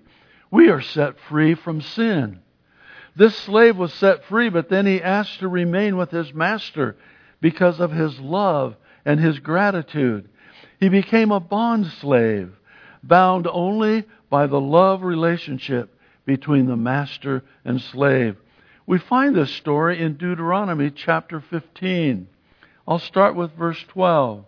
We 0.52 0.70
are 0.70 0.82
set 0.82 1.20
free 1.20 1.56
from 1.56 1.82
sin. 1.82 2.40
This 3.16 3.36
slave 3.38 3.78
was 3.78 3.94
set 3.94 4.26
free, 4.26 4.50
but 4.50 4.70
then 4.70 4.86
he 4.86 5.02
asked 5.02 5.40
to 5.40 5.48
remain 5.48 5.98
with 5.98 6.12
his 6.12 6.34
master 6.34 6.96
because 7.42 7.80
of 7.80 7.92
his 7.92 8.20
love 8.20 8.76
and 9.06 9.20
his 9.20 9.40
gratitude. 9.40 10.30
He 10.80 10.90
became 10.90 11.32
a 11.32 11.40
bond 11.40 11.88
slave, 11.88 12.52
bound 13.04 13.48
only 13.48 14.06
by 14.30 14.48
the 14.48 14.60
love 14.60 15.04
relationship 15.04 15.98
between 16.26 16.68
the 16.68 16.78
master 16.78 17.44
and 17.66 17.82
slave. 17.82 18.38
We 18.86 18.98
find 18.98 19.36
this 19.36 19.52
story 19.52 20.02
in 20.02 20.18
Deuteronomy 20.18 20.90
chapter 20.90 21.40
15. 21.40 22.28
I'll 22.88 23.00
start 23.00 23.36
with 23.36 23.52
verse 23.54 23.82
12. 23.90 24.46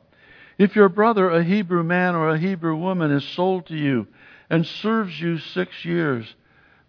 If 0.58 0.76
your 0.76 0.90
brother, 0.90 1.30
a 1.30 1.44
Hebrew 1.44 1.84
man 1.84 2.16
or 2.16 2.30
a 2.30 2.40
Hebrew 2.40 2.76
woman, 2.76 3.12
is 3.12 3.24
sold 3.24 3.66
to 3.68 3.76
you 3.76 4.08
and 4.50 4.66
serves 4.66 5.20
you 5.20 5.38
six 5.38 5.84
years, 5.84 6.36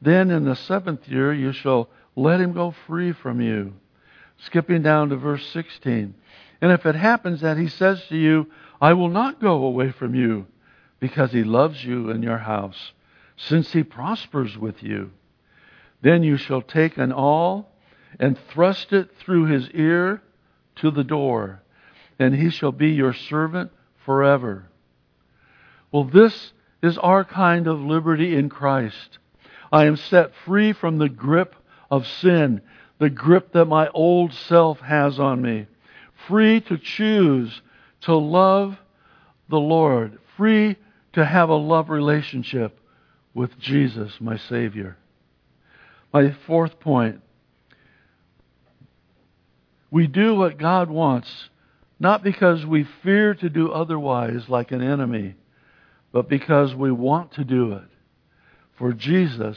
then 0.00 0.30
in 0.30 0.44
the 0.44 0.54
seventh 0.54 1.08
year 1.08 1.32
you 1.32 1.52
shall 1.52 1.88
let 2.14 2.40
him 2.40 2.52
go 2.52 2.74
free 2.86 3.12
from 3.12 3.40
you. 3.40 3.74
Skipping 4.38 4.82
down 4.82 5.08
to 5.08 5.16
verse 5.16 5.46
16. 5.48 6.14
And 6.60 6.72
if 6.72 6.86
it 6.86 6.94
happens 6.94 7.40
that 7.40 7.56
he 7.56 7.68
says 7.68 8.04
to 8.08 8.16
you, 8.16 8.46
I 8.80 8.92
will 8.92 9.08
not 9.08 9.40
go 9.40 9.64
away 9.64 9.90
from 9.90 10.14
you, 10.14 10.46
because 11.00 11.32
he 11.32 11.44
loves 11.44 11.84
you 11.84 12.10
in 12.10 12.22
your 12.22 12.38
house, 12.38 12.92
since 13.36 13.72
he 13.72 13.82
prospers 13.82 14.56
with 14.56 14.82
you, 14.82 15.10
then 16.02 16.22
you 16.22 16.36
shall 16.36 16.62
take 16.62 16.96
an 16.96 17.12
awl 17.12 17.70
and 18.18 18.38
thrust 18.50 18.92
it 18.92 19.10
through 19.18 19.46
his 19.46 19.68
ear 19.70 20.22
to 20.76 20.90
the 20.90 21.04
door. 21.04 21.62
And 22.18 22.34
he 22.34 22.50
shall 22.50 22.72
be 22.72 22.90
your 22.90 23.12
servant 23.12 23.70
forever. 24.04 24.68
Well, 25.92 26.04
this 26.04 26.52
is 26.82 26.98
our 26.98 27.24
kind 27.24 27.66
of 27.66 27.80
liberty 27.80 28.34
in 28.34 28.48
Christ. 28.48 29.18
I 29.72 29.86
am 29.86 29.96
set 29.96 30.32
free 30.44 30.72
from 30.72 30.98
the 30.98 31.08
grip 31.08 31.54
of 31.90 32.06
sin, 32.06 32.62
the 32.98 33.10
grip 33.10 33.52
that 33.52 33.66
my 33.66 33.88
old 33.88 34.32
self 34.32 34.80
has 34.80 35.18
on 35.18 35.42
me. 35.42 35.66
Free 36.28 36.60
to 36.62 36.78
choose 36.78 37.62
to 38.02 38.14
love 38.14 38.76
the 39.48 39.60
Lord. 39.60 40.18
Free 40.36 40.76
to 41.12 41.24
have 41.24 41.48
a 41.48 41.54
love 41.54 41.90
relationship 41.90 42.78
with 43.34 43.58
Jesus, 43.58 44.20
my 44.20 44.36
Savior. 44.36 44.96
My 46.12 46.34
fourth 46.46 46.80
point 46.80 47.20
we 49.90 50.06
do 50.06 50.34
what 50.34 50.58
God 50.58 50.90
wants, 50.90 51.48
not 51.98 52.22
because 52.22 52.66
we 52.66 52.86
fear 53.02 53.34
to 53.34 53.48
do 53.48 53.70
otherwise 53.70 54.48
like 54.48 54.72
an 54.72 54.82
enemy, 54.82 55.34
but 56.12 56.28
because 56.28 56.74
we 56.74 56.90
want 56.92 57.32
to 57.32 57.44
do 57.44 57.72
it. 57.72 57.88
For 58.78 58.92
Jesus 58.92 59.56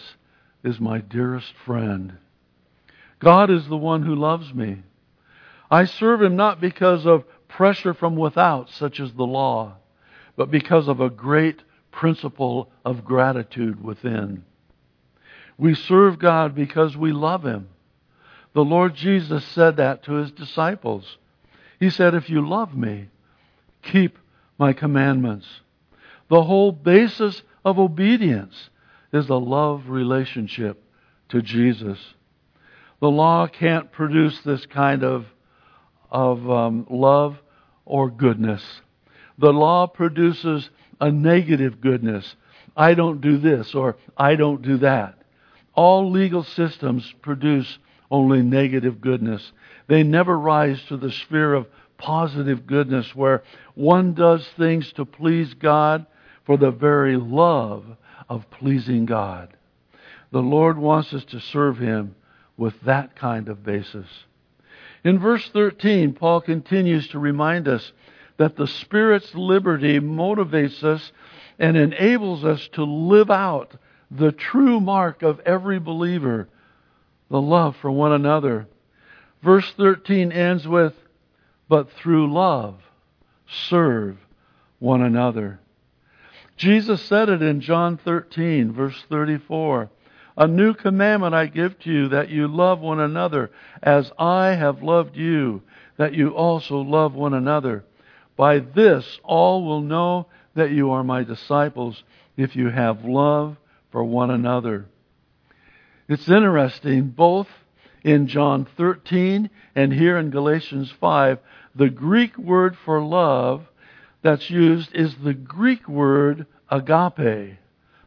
is 0.64 0.80
my 0.80 1.00
dearest 1.00 1.54
friend. 1.66 2.18
God 3.20 3.50
is 3.50 3.68
the 3.68 3.78
one 3.78 4.04
who 4.04 4.16
loves 4.16 4.54
me. 4.54 4.84
I 5.70 5.86
serve 5.86 6.22
him 6.22 6.36
not 6.36 6.62
because 6.62 7.06
of 7.06 7.26
pressure 7.48 7.94
from 7.94 8.16
without, 8.16 8.70
such 8.70 9.00
as 9.00 9.12
the 9.14 9.26
law, 9.26 9.76
but 10.36 10.50
because 10.50 10.88
of 10.88 11.02
a 11.02 11.10
great 11.10 11.62
principle 11.92 12.72
of 12.86 13.04
gratitude 13.04 13.84
within. 13.84 14.46
We 15.58 15.76
serve 15.76 16.20
God 16.20 16.56
because 16.56 16.96
we 16.96 17.12
love 17.12 17.44
him. 17.44 17.68
The 18.54 18.64
Lord 18.64 18.96
Jesus 18.96 19.44
said 19.46 19.78
that 19.78 20.04
to 20.04 20.14
his 20.14 20.32
disciples. 20.32 21.18
He 21.80 21.90
said, 21.90 22.14
If 22.14 22.30
you 22.30 22.48
love 22.48 22.76
me, 22.76 23.10
keep 23.82 24.18
my 24.58 24.74
commandments. 24.74 25.48
The 26.30 26.44
whole 26.44 26.72
basis 26.72 27.42
of 27.64 27.80
obedience 27.80 28.70
is 29.14 29.30
a 29.30 29.36
love 29.36 29.90
relationship 29.90 30.84
to 31.30 31.42
Jesus. 31.42 31.98
The 33.00 33.10
law 33.10 33.48
can't 33.48 33.92
produce 33.92 34.42
this 34.42 34.66
kind 34.66 35.04
of, 35.04 35.26
of 36.12 36.50
um, 36.50 36.86
love 36.90 37.38
or 37.86 38.10
goodness. 38.10 38.64
The 39.38 39.54
law 39.54 39.88
produces 39.88 40.70
a 41.00 41.12
negative 41.12 41.80
goodness. 41.80 42.36
I 42.76 42.94
don't 42.94 43.22
do 43.22 43.38
this 43.38 43.74
or 43.74 43.96
I 44.18 44.36
don't 44.36 44.62
do 44.62 44.78
that. 44.80 45.16
All 45.74 46.12
legal 46.12 46.44
systems 46.44 47.14
produce 47.22 47.80
only 48.12 48.42
negative 48.42 49.02
goodness. 49.02 49.52
They 49.88 50.04
never 50.04 50.38
rise 50.38 50.82
to 50.88 50.98
the 50.98 51.12
sphere 51.12 51.54
of 51.54 51.68
positive 51.98 52.66
goodness 52.66 53.16
where 53.16 53.44
one 53.76 54.14
does 54.14 54.48
things 54.58 54.92
to 54.94 55.06
please 55.06 55.54
God 55.54 56.06
for 56.46 56.58
the 56.58 56.72
very 56.72 57.18
love 57.18 57.86
of 58.28 58.50
pleasing 58.50 59.06
God. 59.06 59.56
The 60.32 60.42
Lord 60.42 60.78
wants 60.78 61.14
us 61.14 61.26
to 61.26 61.40
serve 61.40 61.78
Him 61.78 62.16
with 62.58 62.80
that 62.82 63.16
kind 63.16 63.50
of 63.50 63.64
basis. 63.64 64.08
In 65.04 65.20
verse 65.20 65.48
13, 65.50 66.14
Paul 66.14 66.42
continues 66.42 67.08
to 67.10 67.20
remind 67.20 67.68
us 67.68 67.92
that 68.38 68.56
the 68.56 68.68
Spirit's 68.68 69.34
liberty 69.34 70.00
motivates 70.00 70.84
us 70.84 71.12
and 71.58 71.76
enables 71.76 72.44
us 72.46 72.68
to 72.74 72.84
live 72.84 73.30
out 73.30 73.76
the 74.12 74.32
true 74.32 74.80
mark 74.80 75.22
of 75.22 75.40
every 75.42 75.80
believer 75.80 76.48
the 77.30 77.42
love 77.42 77.76
for 77.78 77.92
one 77.92 78.12
another. 78.12 78.68
Verse 79.44 79.72
13 79.78 80.32
ends 80.32 80.68
with, 80.68 80.94
But 81.68 81.92
through 81.92 82.34
love, 82.34 82.76
serve 83.48 84.18
one 84.80 85.02
another. 85.02 85.60
Jesus 86.58 87.02
said 87.02 87.30
it 87.30 87.42
in 87.42 87.62
John 87.62 87.98
13, 87.98 88.74
verse 88.74 89.02
34. 89.10 89.90
A 90.38 90.48
new 90.48 90.74
commandment 90.74 91.34
I 91.34 91.48
give 91.48 91.80
to 91.80 91.92
you, 91.92 92.08
that 92.10 92.30
you 92.30 92.48
love 92.48 92.80
one 92.80 93.00
another 93.00 93.52
as 93.82 94.12
I 94.18 94.50
have 94.56 94.84
loved 94.84 95.16
you, 95.16 95.62
that 95.98 96.14
you 96.14 96.30
also 96.30 96.78
love 96.78 97.14
one 97.14 97.34
another. 97.34 97.84
By 98.36 98.60
this 98.60 99.20
all 99.24 99.66
will 99.66 99.82
know 99.82 100.28
that 100.56 100.72
you 100.72 100.92
are 100.92 101.04
my 101.04 101.24
disciples, 101.24 102.04
if 102.38 102.56
you 102.56 102.70
have 102.70 103.04
love 103.04 103.58
for 103.92 104.04
one 104.04 104.32
another. 104.32 104.86
It's 106.10 106.28
interesting, 106.28 107.10
both 107.10 107.48
in 108.04 108.26
John 108.26 108.66
13 108.78 109.48
and 109.76 109.94
here 109.94 110.18
in 110.18 110.32
Galatians 110.32 110.92
5, 111.00 111.38
the 111.76 111.92
Greek 111.92 112.36
word 112.36 112.76
for 112.84 113.00
love 113.00 113.68
that's 114.24 114.50
used 114.50 114.96
is 114.96 115.14
the 115.24 115.36
Greek 115.36 115.88
word 115.88 116.48
agape, 116.68 117.60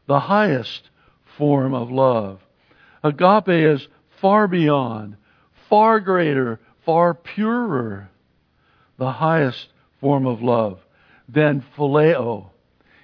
the 0.09 0.19
highest 0.19 0.91
form 1.39 1.75
of 1.75 1.93
love. 1.93 2.41
Agape 3.05 3.49
is 3.49 3.87
far 4.21 4.49
beyond, 4.49 5.17
far 5.69 6.01
greater, 6.01 6.59
far 6.85 7.15
purer, 7.15 8.11
the 8.99 9.13
highest 9.13 9.69
form 10.01 10.27
of 10.27 10.43
love 10.43 10.81
than 11.29 11.65
phileo. 11.77 12.51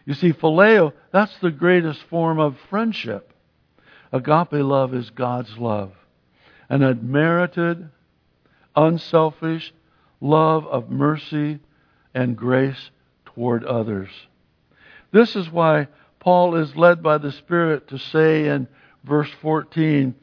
You 0.04 0.14
see, 0.14 0.32
phileo, 0.32 0.92
that's 1.12 1.38
the 1.38 1.52
greatest 1.52 2.02
form 2.10 2.40
of 2.40 2.56
friendship. 2.68 3.27
Agape 4.12 4.52
love 4.52 4.94
is 4.94 5.10
God's 5.10 5.58
love, 5.58 5.92
an 6.68 6.82
unmerited, 6.82 7.90
unselfish 8.74 9.72
love 10.20 10.66
of 10.66 10.90
mercy 10.90 11.60
and 12.14 12.36
grace 12.36 12.90
toward 13.26 13.64
others. 13.64 14.08
This 15.10 15.36
is 15.36 15.50
why 15.50 15.88
Paul 16.20 16.56
is 16.56 16.76
led 16.76 17.02
by 17.02 17.18
the 17.18 17.32
Spirit 17.32 17.88
to 17.88 17.98
say 17.98 18.48
in 18.48 18.68
verse 19.04 19.30
14, 19.42 20.14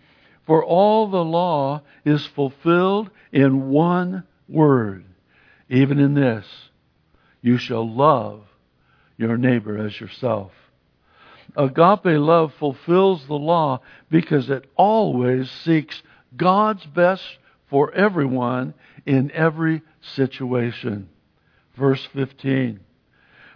For 0.46 0.64
all 0.64 1.08
the 1.08 1.24
law 1.24 1.82
is 2.04 2.26
fulfilled 2.26 3.10
in 3.32 3.70
one 3.70 4.24
word, 4.48 5.06
even 5.70 6.00
in 6.00 6.14
this, 6.14 6.46
you 7.42 7.58
shall 7.58 7.88
love 7.88 8.44
your 9.18 9.38
neighbor 9.38 9.78
as 9.78 10.00
yourself. 10.00 10.52
Agape 11.58 12.20
love 12.20 12.54
fulfills 12.60 13.26
the 13.28 13.36
law 13.36 13.82
because 14.10 14.50
it 14.50 14.70
always 14.76 15.50
seeks 15.50 16.02
God's 16.36 16.86
best 16.86 17.24
for 17.70 17.94
everyone 17.94 18.74
in 19.06 19.32
every 19.32 19.82
situation. 20.02 21.10
Verse 21.76 22.06
15. 22.14 22.80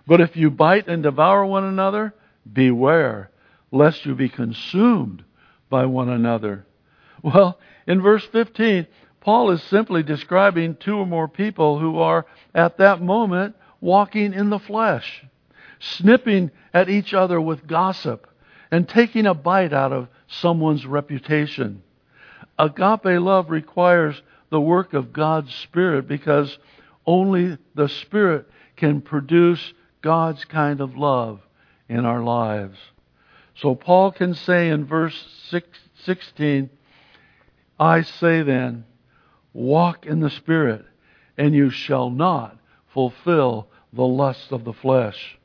But 0.08 0.22
if 0.22 0.36
you 0.36 0.50
bite 0.50 0.88
and 0.88 1.04
devour 1.04 1.46
one 1.46 1.66
another, 1.66 2.14
beware 2.52 3.30
lest 3.72 4.06
you 4.06 4.16
be 4.16 4.30
consumed 4.30 5.24
by 5.70 5.86
one 5.86 6.10
another. 6.10 6.66
Well, 7.22 7.60
in 7.86 8.02
verse 8.02 8.26
15, 8.32 8.88
Paul 9.22 9.52
is 9.52 9.62
simply 9.64 10.04
describing 10.04 10.76
two 10.76 10.98
or 10.98 11.06
more 11.06 11.28
people 11.28 11.78
who 11.80 12.00
are 12.00 12.26
at 12.56 12.78
that 12.78 13.02
moment 13.02 13.56
walking 13.82 14.34
in 14.34 14.50
the 14.50 14.60
flesh 14.60 15.24
snipping 15.80 16.52
at 16.74 16.89
each 16.89 17.13
other 17.13 17.39
with 17.39 17.68
gossip, 17.68 18.28
and 18.72 18.88
taking 18.88 19.26
a 19.26 19.34
bite 19.34 19.74
out 19.74 19.92
of 19.92 20.08
someone's 20.28 20.86
reputation. 20.86 21.82
Agape 22.58 23.20
love 23.20 23.50
requires 23.50 24.22
the 24.50 24.62
work 24.62 24.94
of 24.94 25.13
God's 25.13 25.54
Spirit 25.56 26.08
because 26.08 26.58
only 27.06 27.58
the 27.74 27.88
Spirit 27.88 28.48
can 28.76 29.02
produce 29.02 29.74
God's 30.02 30.46
kind 30.46 30.82
of 30.82 30.96
love 30.96 31.42
in 31.88 32.06
our 32.06 32.22
lives. 32.22 32.78
So 33.56 33.76
Paul 33.76 34.12
can 34.12 34.36
say 34.36 34.70
in 34.70 34.86
verse 34.86 35.28
16, 36.06 36.70
I 37.80 38.02
say 38.02 38.44
then, 38.44 38.86
walk 39.54 40.06
in 40.06 40.20
the 40.20 40.30
Spirit, 40.30 40.86
and 41.38 41.56
you 41.56 41.70
shall 41.70 42.10
not 42.10 42.58
fulfill 42.94 43.68
the 43.94 44.06
lusts 44.06 44.52
of 44.52 44.63
the 44.63 44.74
flesh. 44.74 45.38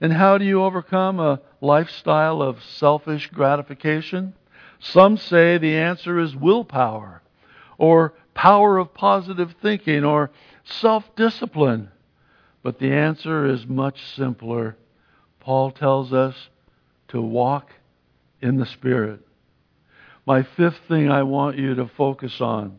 And 0.00 0.12
how 0.12 0.38
do 0.38 0.44
you 0.44 0.62
overcome 0.62 1.20
a 1.20 1.40
lifestyle 1.60 2.42
of 2.42 2.62
selfish 2.62 3.28
gratification? 3.28 4.34
Some 4.78 5.16
say 5.16 5.58
the 5.58 5.76
answer 5.76 6.18
is 6.18 6.36
willpower, 6.36 7.22
or 7.78 8.12
power 8.34 8.78
of 8.78 8.92
positive 8.92 9.54
thinking, 9.62 10.04
or 10.04 10.30
self 10.64 11.14
discipline. 11.16 11.90
But 12.62 12.78
the 12.78 12.92
answer 12.92 13.46
is 13.46 13.66
much 13.66 14.04
simpler. 14.14 14.76
Paul 15.40 15.70
tells 15.70 16.12
us 16.12 16.48
to 17.08 17.22
walk 17.22 17.70
in 18.42 18.56
the 18.56 18.66
Spirit. 18.66 19.20
My 20.26 20.42
fifth 20.42 20.80
thing 20.88 21.10
I 21.10 21.22
want 21.22 21.56
you 21.56 21.76
to 21.76 21.86
focus 21.86 22.40
on 22.40 22.78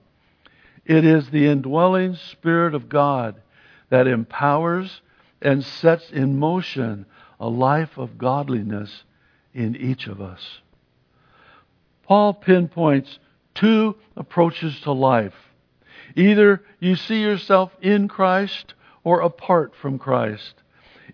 it 0.85 1.03
is 1.03 1.29
the 1.29 1.47
indwelling 1.47 2.15
Spirit 2.15 2.73
of 2.73 2.87
God 2.87 3.41
that 3.89 4.07
empowers 4.07 5.01
and 5.41 5.63
sets 5.63 6.09
in 6.11 6.37
motion 6.39 7.05
a 7.39 7.47
life 7.47 7.97
of 7.97 8.17
godliness 8.17 9.03
in 9.53 9.75
each 9.75 10.07
of 10.07 10.21
us. 10.21 10.59
Paul 12.03 12.33
pinpoints 12.33 13.19
two 13.53 13.95
approaches 14.15 14.79
to 14.81 14.91
life. 14.91 15.33
Either 16.15 16.63
you 16.79 16.95
see 16.95 17.21
yourself 17.21 17.71
in 17.81 18.07
Christ 18.07 18.73
or 19.03 19.21
apart 19.21 19.73
from 19.75 19.99
Christ. 19.99 20.55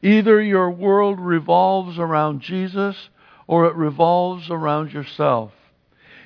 Either 0.02 0.42
your 0.42 0.70
world 0.70 1.20
revolves 1.20 1.98
around 1.98 2.42
Jesus 2.42 3.10
or 3.48 3.66
it 3.66 3.76
revolves 3.76 4.50
around 4.50 4.94
yourself. 4.94 5.52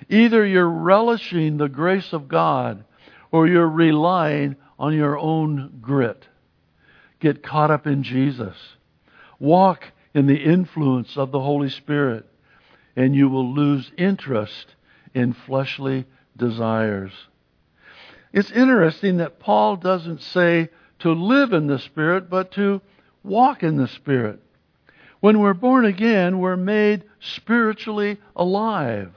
Either 0.09 0.45
you're 0.45 0.69
relishing 0.69 1.57
the 1.57 1.69
grace 1.69 2.13
of 2.13 2.27
God 2.27 2.83
or 3.31 3.47
you're 3.47 3.69
relying 3.69 4.55
on 4.79 4.93
your 4.93 5.17
own 5.17 5.79
grit. 5.81 6.27
Get 7.19 7.43
caught 7.43 7.71
up 7.71 7.87
in 7.87 8.03
Jesus. 8.03 8.55
Walk 9.39 9.85
in 10.13 10.27
the 10.27 10.43
influence 10.43 11.17
of 11.17 11.31
the 11.31 11.39
Holy 11.39 11.69
Spirit, 11.69 12.25
and 12.95 13.15
you 13.15 13.29
will 13.29 13.53
lose 13.53 13.91
interest 13.97 14.75
in 15.13 15.33
fleshly 15.33 16.05
desires. 16.35 17.11
It's 18.33 18.51
interesting 18.51 19.17
that 19.17 19.39
Paul 19.39 19.77
doesn't 19.77 20.21
say 20.21 20.69
to 20.99 21.11
live 21.11 21.53
in 21.53 21.67
the 21.67 21.79
Spirit, 21.79 22.29
but 22.29 22.51
to 22.53 22.81
walk 23.23 23.63
in 23.63 23.77
the 23.77 23.87
Spirit. 23.87 24.39
When 25.19 25.39
we're 25.39 25.53
born 25.53 25.85
again, 25.85 26.39
we're 26.39 26.57
made 26.57 27.03
spiritually 27.19 28.17
alive. 28.35 29.11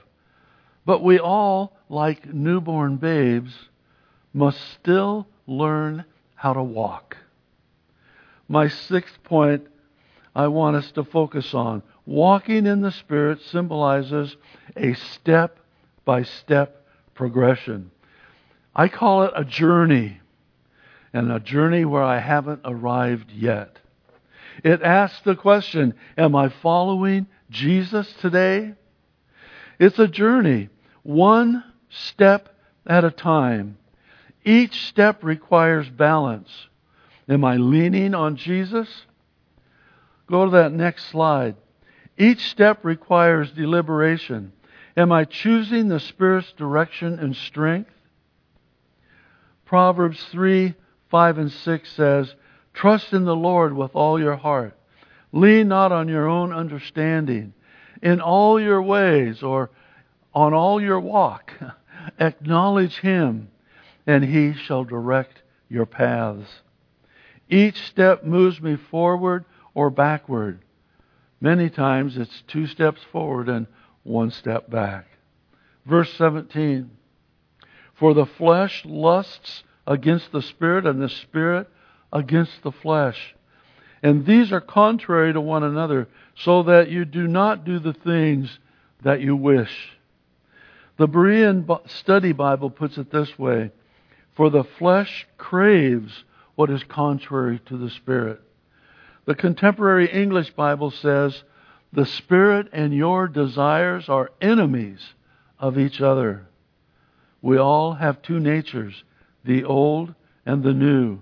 But 0.85 1.03
we 1.03 1.19
all, 1.19 1.77
like 1.89 2.33
newborn 2.33 2.97
babes, 2.97 3.53
must 4.33 4.59
still 4.73 5.27
learn 5.45 6.05
how 6.35 6.53
to 6.53 6.63
walk. 6.63 7.17
My 8.51 8.67
sixth 8.67 9.23
point 9.23 9.65
I 10.35 10.47
want 10.47 10.75
us 10.75 10.91
to 10.91 11.05
focus 11.05 11.53
on 11.53 11.83
walking 12.05 12.65
in 12.65 12.81
the 12.81 12.91
Spirit 12.91 13.39
symbolizes 13.43 14.35
a 14.75 14.91
step 14.91 15.57
by 16.03 16.23
step 16.23 16.85
progression. 17.13 17.91
I 18.75 18.89
call 18.89 19.23
it 19.23 19.31
a 19.37 19.45
journey, 19.45 20.19
and 21.13 21.31
a 21.31 21.39
journey 21.39 21.85
where 21.85 22.03
I 22.03 22.19
haven't 22.19 22.59
arrived 22.65 23.31
yet. 23.31 23.79
It 24.65 24.81
asks 24.81 25.21
the 25.21 25.37
question 25.37 25.93
Am 26.17 26.35
I 26.35 26.49
following 26.49 27.27
Jesus 27.49 28.11
today? 28.19 28.73
It's 29.79 29.97
a 29.97 30.09
journey, 30.09 30.67
one 31.03 31.63
step 31.87 32.53
at 32.85 33.05
a 33.05 33.11
time. 33.11 33.77
Each 34.43 34.87
step 34.87 35.23
requires 35.23 35.87
balance. 35.87 36.67
Am 37.29 37.43
I 37.45 37.57
leaning 37.57 38.13
on 38.13 38.35
Jesus? 38.35 38.87
Go 40.27 40.45
to 40.45 40.51
that 40.51 40.71
next 40.71 41.05
slide. 41.05 41.55
Each 42.17 42.49
step 42.49 42.83
requires 42.83 43.51
deliberation. 43.51 44.53
Am 44.95 45.11
I 45.11 45.25
choosing 45.25 45.87
the 45.87 45.99
Spirit's 45.99 46.51
direction 46.53 47.19
and 47.19 47.35
strength? 47.35 47.91
Proverbs 49.65 50.23
3 50.31 50.75
5 51.09 51.37
and 51.37 51.51
6 51.51 51.91
says, 51.91 52.35
Trust 52.73 53.11
in 53.11 53.25
the 53.25 53.35
Lord 53.35 53.75
with 53.75 53.91
all 53.95 54.19
your 54.19 54.37
heart. 54.37 54.77
Lean 55.33 55.67
not 55.67 55.91
on 55.91 56.07
your 56.07 56.27
own 56.27 56.53
understanding. 56.53 57.53
In 58.01 58.21
all 58.21 58.59
your 58.59 58.81
ways 58.81 59.43
or 59.43 59.69
on 60.33 60.53
all 60.53 60.81
your 60.81 60.99
walk, 60.99 61.53
acknowledge 62.19 62.99
Him, 62.99 63.49
and 64.07 64.23
He 64.23 64.53
shall 64.53 64.83
direct 64.83 65.41
your 65.69 65.85
paths. 65.85 66.61
Each 67.51 67.85
step 67.87 68.23
moves 68.23 68.61
me 68.61 68.77
forward 68.77 69.43
or 69.73 69.89
backward. 69.89 70.61
Many 71.41 71.69
times 71.69 72.17
it's 72.17 72.43
two 72.47 72.65
steps 72.65 73.01
forward 73.11 73.49
and 73.49 73.67
one 74.03 74.31
step 74.31 74.69
back. 74.69 75.05
Verse 75.85 76.11
17 76.13 76.89
For 77.93 78.13
the 78.13 78.25
flesh 78.25 78.83
lusts 78.85 79.63
against 79.85 80.31
the 80.31 80.41
Spirit, 80.41 80.85
and 80.85 81.01
the 81.01 81.09
Spirit 81.09 81.69
against 82.13 82.63
the 82.63 82.71
flesh. 82.71 83.35
And 84.01 84.25
these 84.25 84.53
are 84.53 84.61
contrary 84.61 85.33
to 85.33 85.41
one 85.41 85.63
another, 85.63 86.07
so 86.35 86.63
that 86.63 86.89
you 86.89 87.03
do 87.03 87.27
not 87.27 87.65
do 87.65 87.79
the 87.79 87.93
things 87.93 88.59
that 89.03 89.19
you 89.19 89.35
wish. 89.35 89.89
The 90.97 91.07
Berean 91.07 91.67
Study 91.89 92.31
Bible 92.31 92.69
puts 92.69 92.97
it 92.97 93.11
this 93.11 93.37
way 93.37 93.71
For 94.35 94.49
the 94.49 94.63
flesh 94.63 95.27
craves 95.37 96.23
what 96.55 96.69
is 96.69 96.83
contrary 96.83 97.59
to 97.67 97.77
the 97.77 97.89
Spirit. 97.89 98.41
The 99.25 99.35
contemporary 99.35 100.11
English 100.11 100.51
Bible 100.51 100.91
says, 100.91 101.43
The 101.93 102.05
Spirit 102.05 102.69
and 102.73 102.93
your 102.93 103.27
desires 103.27 104.09
are 104.09 104.31
enemies 104.41 105.13
of 105.59 105.77
each 105.77 106.01
other. 106.01 106.47
We 107.41 107.57
all 107.57 107.93
have 107.93 108.21
two 108.21 108.39
natures, 108.39 109.03
the 109.43 109.63
old 109.63 110.13
and 110.45 110.63
the 110.63 110.73
new. 110.73 111.19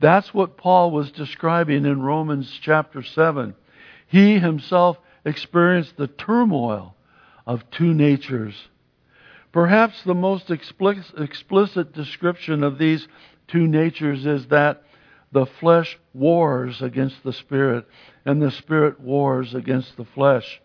That's 0.00 0.34
what 0.34 0.56
Paul 0.56 0.90
was 0.90 1.12
describing 1.12 1.86
in 1.86 2.02
Romans 2.02 2.58
chapter 2.62 3.02
7. 3.02 3.54
He 4.06 4.38
himself 4.38 4.98
experienced 5.24 5.96
the 5.96 6.08
turmoil 6.08 6.94
of 7.46 7.68
two 7.70 7.94
natures. 7.94 8.54
Perhaps 9.54 10.02
the 10.02 10.14
most 10.14 10.50
explicit 10.50 11.92
description 11.92 12.64
of 12.64 12.76
these 12.76 13.06
two 13.46 13.68
natures 13.68 14.26
is 14.26 14.48
that 14.48 14.82
the 15.30 15.46
flesh 15.46 15.96
wars 16.12 16.82
against 16.82 17.22
the 17.22 17.32
spirit, 17.32 17.86
and 18.24 18.42
the 18.42 18.50
spirit 18.50 18.98
wars 18.98 19.54
against 19.54 19.96
the 19.96 20.04
flesh. 20.06 20.60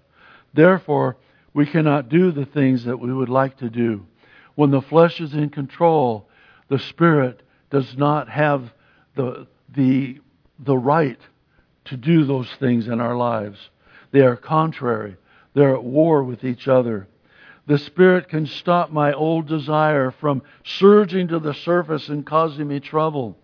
Therefore, 0.56 1.18
we 1.54 1.68
cannot 1.68 2.10
do 2.10 2.32
the 2.32 2.48
things 2.48 2.86
that 2.86 3.00
we 3.00 3.14
would 3.14 3.30
like 3.30 3.58
to 3.58 3.70
do. 3.70 4.08
When 4.56 4.72
the 4.72 4.82
flesh 4.82 5.22
is 5.22 5.36
in 5.36 5.52
control, 5.52 6.28
the 6.68 6.80
spirit 6.80 7.44
does 7.70 7.96
not 7.96 8.28
have 8.28 8.74
the, 9.16 9.46
the, 9.72 10.20
the 10.58 10.76
right 10.76 11.20
to 11.86 11.96
do 11.96 12.26
those 12.26 12.50
things 12.60 12.88
in 12.88 13.00
our 13.00 13.16
lives. 13.16 13.70
They 14.10 14.22
are 14.22 14.36
contrary, 14.36 15.16
they're 15.54 15.76
at 15.76 15.84
war 15.84 16.24
with 16.24 16.44
each 16.44 16.68
other. 16.68 17.08
The 17.70 17.78
Spirit 17.78 18.30
can 18.30 18.48
stop 18.48 18.92
my 18.92 19.14
old 19.14 19.46
desire 19.46 20.10
from 20.10 20.42
surging 20.66 21.28
to 21.28 21.38
the 21.38 21.54
surface 21.54 22.10
and 22.10 22.26
causing 22.26 22.68
me 22.68 22.80
trouble. 22.80 23.38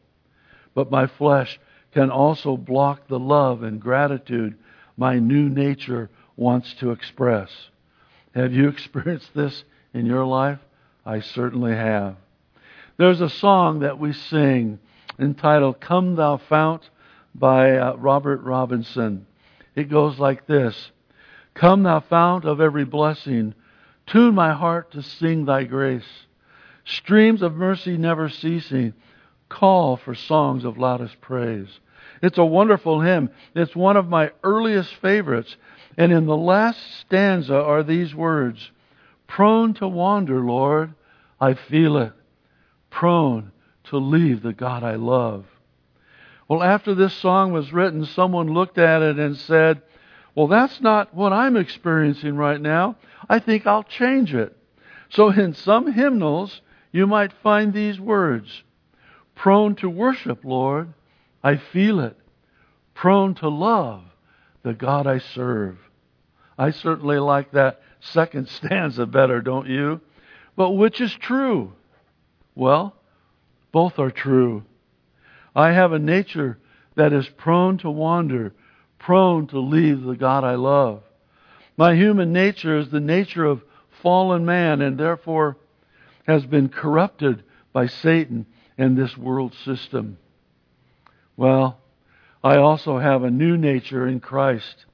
But 0.73 0.89
my 0.89 1.05
flesh 1.05 1.59
can 1.91 2.09
also 2.09 2.57
block 2.57 3.07
the 3.07 3.19
love 3.19 3.61
and 3.61 3.79
gratitude 3.79 4.57
my 4.97 5.19
new 5.19 5.47
nature 5.47 6.09
wants 6.35 6.73
to 6.79 6.89
express. 6.89 7.51
Have 8.33 8.51
you 8.51 8.67
experienced 8.69 9.29
this 9.35 9.63
in 9.93 10.07
your 10.07 10.25
life? 10.25 10.57
I 11.05 11.19
certainly 11.19 11.75
have. 11.75 12.15
There's 12.97 13.21
a 13.21 13.29
song 13.29 13.81
that 13.81 13.99
we 13.99 14.11
sing 14.11 14.79
entitled 15.19 15.79
Come 15.79 16.15
Thou 16.15 16.37
Fount 16.37 16.89
by 17.35 17.77
uh, 17.77 17.93
Robert 17.97 18.41
Robinson. 18.41 19.27
It 19.75 19.91
goes 19.91 20.17
like 20.17 20.47
this 20.47 20.89
Come, 21.53 21.83
thou 21.83 21.99
fount 21.99 22.43
of 22.45 22.59
every 22.59 22.85
blessing, 22.85 23.53
tune 24.07 24.35
my 24.35 24.53
heart 24.53 24.91
to 24.91 25.01
sing 25.01 25.45
thy 25.45 25.63
grace. 25.63 26.25
Streams 26.85 27.41
of 27.41 27.55
mercy 27.55 27.97
never 27.97 28.29
ceasing, 28.29 28.93
call 29.49 29.97
for 29.97 30.13
songs 30.13 30.63
of 30.63 30.77
loudest 30.77 31.19
praise. 31.21 31.79
It's 32.21 32.37
a 32.37 32.45
wonderful 32.45 33.01
hymn. 33.01 33.29
It's 33.55 33.75
one 33.75 33.97
of 33.97 34.07
my 34.07 34.31
earliest 34.43 34.93
favorites. 34.95 35.55
And 35.97 36.11
in 36.11 36.25
the 36.25 36.37
last 36.37 36.79
stanza 37.01 37.55
are 37.55 37.83
these 37.83 38.13
words 38.13 38.71
Prone 39.27 39.73
to 39.75 39.87
wander, 39.87 40.39
Lord, 40.39 40.93
I 41.41 41.55
feel 41.55 41.97
it. 41.97 42.13
Prone 42.89 43.51
to 43.85 43.97
leave 43.97 44.41
the 44.41 44.53
God 44.53 44.83
I 44.83 44.95
love. 44.95 45.45
Well, 46.47 46.61
after 46.61 46.93
this 46.93 47.13
song 47.13 47.51
was 47.51 47.73
written, 47.73 48.05
someone 48.05 48.53
looked 48.53 48.77
at 48.77 49.01
it 49.01 49.17
and 49.17 49.35
said, 49.35 49.81
Well, 50.35 50.47
that's 50.47 50.81
not 50.81 51.13
what 51.13 51.31
I'm 51.31 51.55
experiencing 51.55 52.35
right 52.35 52.59
now. 52.59 52.97
I 53.29 53.39
think 53.39 53.65
I'll 53.65 53.83
change 53.83 54.33
it. 54.35 54.55
So 55.09 55.29
in 55.29 55.53
some 55.53 55.93
hymnals, 55.93 56.61
you 56.91 57.07
might 57.07 57.31
find 57.41 57.73
these 57.73 57.99
words 57.99 58.63
Prone 59.35 59.75
to 59.75 59.89
worship, 59.89 60.45
Lord, 60.45 60.93
I 61.43 61.57
feel 61.57 61.99
it. 61.99 62.17
Prone 62.93 63.35
to 63.35 63.49
love 63.49 64.03
the 64.63 64.73
God 64.73 65.05
I 65.05 65.19
serve. 65.19 65.77
I 66.57 66.71
certainly 66.71 67.19
like 67.19 67.51
that 67.51 67.81
second 67.99 68.47
stanza 68.49 69.05
better, 69.05 69.41
don't 69.41 69.67
you? 69.67 70.01
But 70.55 70.71
which 70.71 71.01
is 71.01 71.13
true? 71.13 71.73
Well, 72.55 72.95
both 73.71 73.99
are 73.99 74.11
true. 74.11 74.63
I 75.53 75.73
have 75.73 75.91
a 75.91 75.99
nature 75.99 76.57
that 76.95 77.11
is 77.11 77.27
prone 77.27 77.77
to 77.79 77.91
wander, 77.91 78.53
prone 78.99 79.47
to 79.47 79.59
leave 79.59 80.01
the 80.01 80.15
God 80.15 80.43
I 80.43 80.55
love. 80.55 81.03
My 81.77 81.95
human 81.95 82.31
nature 82.31 82.77
is 82.77 82.89
the 82.89 82.99
nature 82.99 83.45
of 83.45 83.63
fallen 84.01 84.45
man 84.45 84.81
and 84.81 84.97
therefore 84.97 85.57
has 86.25 86.45
been 86.45 86.69
corrupted 86.69 87.43
by 87.73 87.87
Satan 87.87 88.45
and 88.77 88.97
this 88.97 89.17
world 89.17 89.53
system. 89.65 90.17
Well, 91.37 91.79
I 92.43 92.57
also 92.57 92.99
have 92.99 93.23
a 93.23 93.31
new 93.31 93.57
nature 93.57 94.07
in 94.07 94.19
Christ 94.19 94.85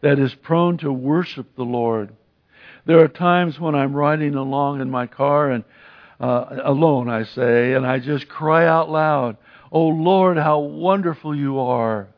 that 0.00 0.18
is 0.18 0.34
prone 0.34 0.78
to 0.78 0.92
worship 0.92 1.54
the 1.54 1.64
Lord. 1.64 2.14
There 2.86 3.00
are 3.00 3.08
times 3.08 3.58
when 3.58 3.74
I'm 3.74 3.94
riding 3.94 4.34
along 4.34 4.80
in 4.80 4.90
my 4.90 5.06
car 5.06 5.50
and 5.50 5.64
uh, 6.20 6.60
alone, 6.64 7.08
I 7.08 7.24
say, 7.24 7.74
and 7.74 7.86
I 7.86 7.98
just 7.98 8.28
cry 8.28 8.66
out 8.66 8.90
loud, 8.90 9.36
Oh 9.72 9.88
Lord, 9.88 10.36
how 10.36 10.60
wonderful 10.60 11.34
you 11.34 11.58
are. 11.58 12.08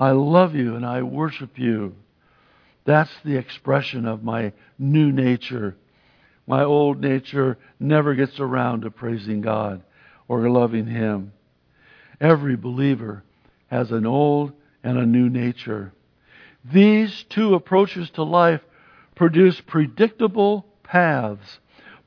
I 0.00 0.12
love 0.12 0.54
you 0.54 0.76
and 0.76 0.86
I 0.86 1.02
worship 1.02 1.58
you. 1.58 1.94
That's 2.86 3.12
the 3.22 3.36
expression 3.36 4.06
of 4.06 4.24
my 4.24 4.54
new 4.78 5.12
nature. 5.12 5.76
My 6.46 6.64
old 6.64 7.02
nature 7.02 7.58
never 7.78 8.14
gets 8.14 8.40
around 8.40 8.80
to 8.80 8.90
praising 8.90 9.42
God 9.42 9.82
or 10.26 10.48
loving 10.48 10.86
Him. 10.86 11.32
Every 12.18 12.56
believer 12.56 13.22
has 13.66 13.90
an 13.90 14.06
old 14.06 14.52
and 14.82 14.96
a 14.96 15.04
new 15.04 15.28
nature. 15.28 15.92
These 16.64 17.24
two 17.28 17.54
approaches 17.54 18.08
to 18.10 18.22
life 18.22 18.62
produce 19.14 19.60
predictable 19.60 20.64
paths. 20.82 21.60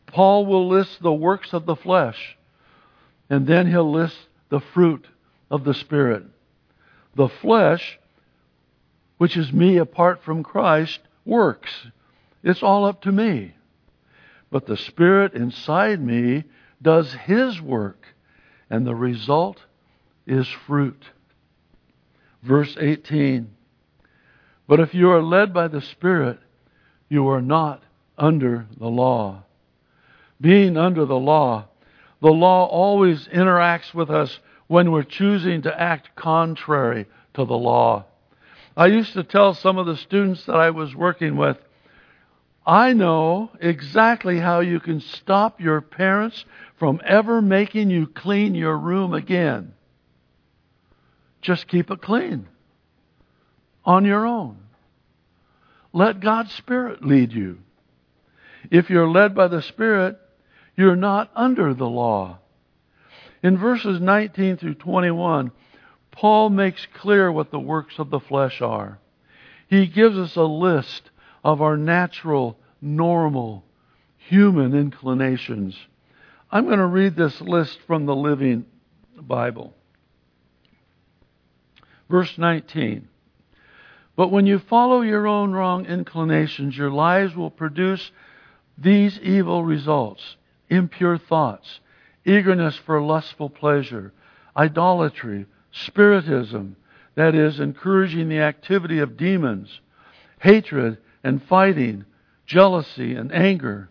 Paul 0.07 0.47
will 0.47 0.67
list 0.67 1.01
the 1.01 1.13
works 1.13 1.53
of 1.53 1.67
the 1.67 1.75
flesh, 1.75 2.37
and 3.29 3.45
then 3.45 3.67
he'll 3.67 3.91
list 3.91 4.17
the 4.49 4.59
fruit 4.59 5.05
of 5.51 5.63
the 5.63 5.75
Spirit. 5.75 6.23
The 7.15 7.29
flesh, 7.29 7.99
which 9.17 9.37
is 9.37 9.53
me 9.53 9.77
apart 9.77 10.23
from 10.23 10.43
Christ, 10.43 10.99
works. 11.25 11.87
It's 12.43 12.63
all 12.63 12.85
up 12.85 13.01
to 13.03 13.11
me. 13.11 13.55
But 14.51 14.65
the 14.65 14.77
Spirit 14.77 15.33
inside 15.33 16.01
me 16.01 16.43
does 16.81 17.13
His 17.13 17.61
work, 17.61 18.05
and 18.69 18.85
the 18.85 18.95
result 18.95 19.59
is 20.27 20.47
fruit. 20.47 21.05
Verse 22.41 22.75
18 22.79 23.49
But 24.67 24.79
if 24.79 24.93
you 24.93 25.09
are 25.09 25.21
led 25.21 25.53
by 25.53 25.67
the 25.67 25.81
Spirit, 25.81 26.39
you 27.09 27.27
are 27.27 27.41
not 27.41 27.83
under 28.17 28.67
the 28.77 28.89
law. 28.89 29.43
Being 30.41 30.77
under 30.77 31.05
the 31.05 31.19
law, 31.19 31.67
the 32.21 32.31
law 32.31 32.65
always 32.65 33.27
interacts 33.27 33.93
with 33.93 34.09
us 34.09 34.39
when 34.73 34.91
we're 34.91 35.03
choosing 35.03 35.61
to 35.61 35.79
act 35.79 36.09
contrary 36.15 37.05
to 37.35 37.45
the 37.45 37.55
law. 37.55 38.03
I 38.75 38.87
used 38.87 39.13
to 39.13 39.23
tell 39.23 39.53
some 39.53 39.77
of 39.77 39.85
the 39.85 39.95
students 39.95 40.47
that 40.47 40.55
I 40.55 40.71
was 40.71 40.95
working 40.95 41.35
with, 41.37 41.57
I 42.65 42.93
know 42.93 43.51
exactly 43.61 44.39
how 44.39 44.61
you 44.61 44.79
can 44.79 44.99
stop 44.99 45.61
your 45.61 45.79
parents 45.79 46.43
from 46.79 47.01
ever 47.05 47.39
making 47.39 47.91
you 47.91 48.07
clean 48.07 48.55
your 48.55 48.75
room 48.75 49.13
again. 49.13 49.75
Just 51.43 51.67
keep 51.67 51.91
it 51.91 52.01
clean 52.01 52.47
on 53.85 54.05
your 54.05 54.25
own. 54.25 54.57
Let 55.91 56.19
God's 56.19 56.51
Spirit 56.51 57.05
lead 57.05 57.31
you. 57.31 57.59
If 58.71 58.89
you're 58.89 59.07
led 59.07 59.35
by 59.35 59.49
the 59.49 59.61
Spirit, 59.61 60.17
you're 60.75 60.95
not 60.95 61.29
under 61.35 61.75
the 61.75 61.87
law. 61.87 62.39
In 63.43 63.57
verses 63.57 63.99
19 63.99 64.57
through 64.57 64.75
21, 64.75 65.51
Paul 66.11 66.49
makes 66.49 66.87
clear 66.93 67.31
what 67.31 67.51
the 67.51 67.59
works 67.59 67.99
of 67.99 68.09
the 68.09 68.21
flesh 68.21 68.61
are. 68.61 68.99
He 69.67 69.85
gives 69.85 70.17
us 70.17 70.35
a 70.37 70.43
list 70.43 71.09
of 71.43 71.61
our 71.61 71.75
natural, 71.75 72.57
normal, 72.81 73.65
human 74.17 74.73
inclinations. 74.73 75.77
I'm 76.49 76.65
going 76.65 76.79
to 76.79 76.85
read 76.85 77.15
this 77.15 77.41
list 77.41 77.79
from 77.85 78.05
the 78.05 78.15
Living 78.15 78.65
Bible. 79.19 79.73
Verse 82.09 82.37
19. 82.37 83.09
But 84.15 84.31
when 84.31 84.45
you 84.45 84.59
follow 84.59 85.01
your 85.01 85.27
own 85.27 85.51
wrong 85.51 85.85
inclinations, 85.85 86.77
your 86.77 86.91
lives 86.91 87.35
will 87.35 87.49
produce 87.49 88.11
these 88.77 89.19
evil 89.19 89.65
results 89.65 90.37
impure 90.69 91.17
thoughts, 91.17 91.79
eagerness 92.25 92.75
for 92.85 93.01
lustful 93.01 93.49
pleasure, 93.49 94.13
idolatry, 94.55 95.45
spiritism, 95.71 96.75
that 97.15 97.35
is, 97.35 97.59
encouraging 97.59 98.29
the 98.29 98.39
activity 98.39 98.99
of 98.99 99.17
demons, 99.17 99.79
hatred 100.39 100.97
and 101.23 101.43
fighting, 101.43 102.05
jealousy 102.45 103.15
and 103.15 103.31
anger, 103.33 103.89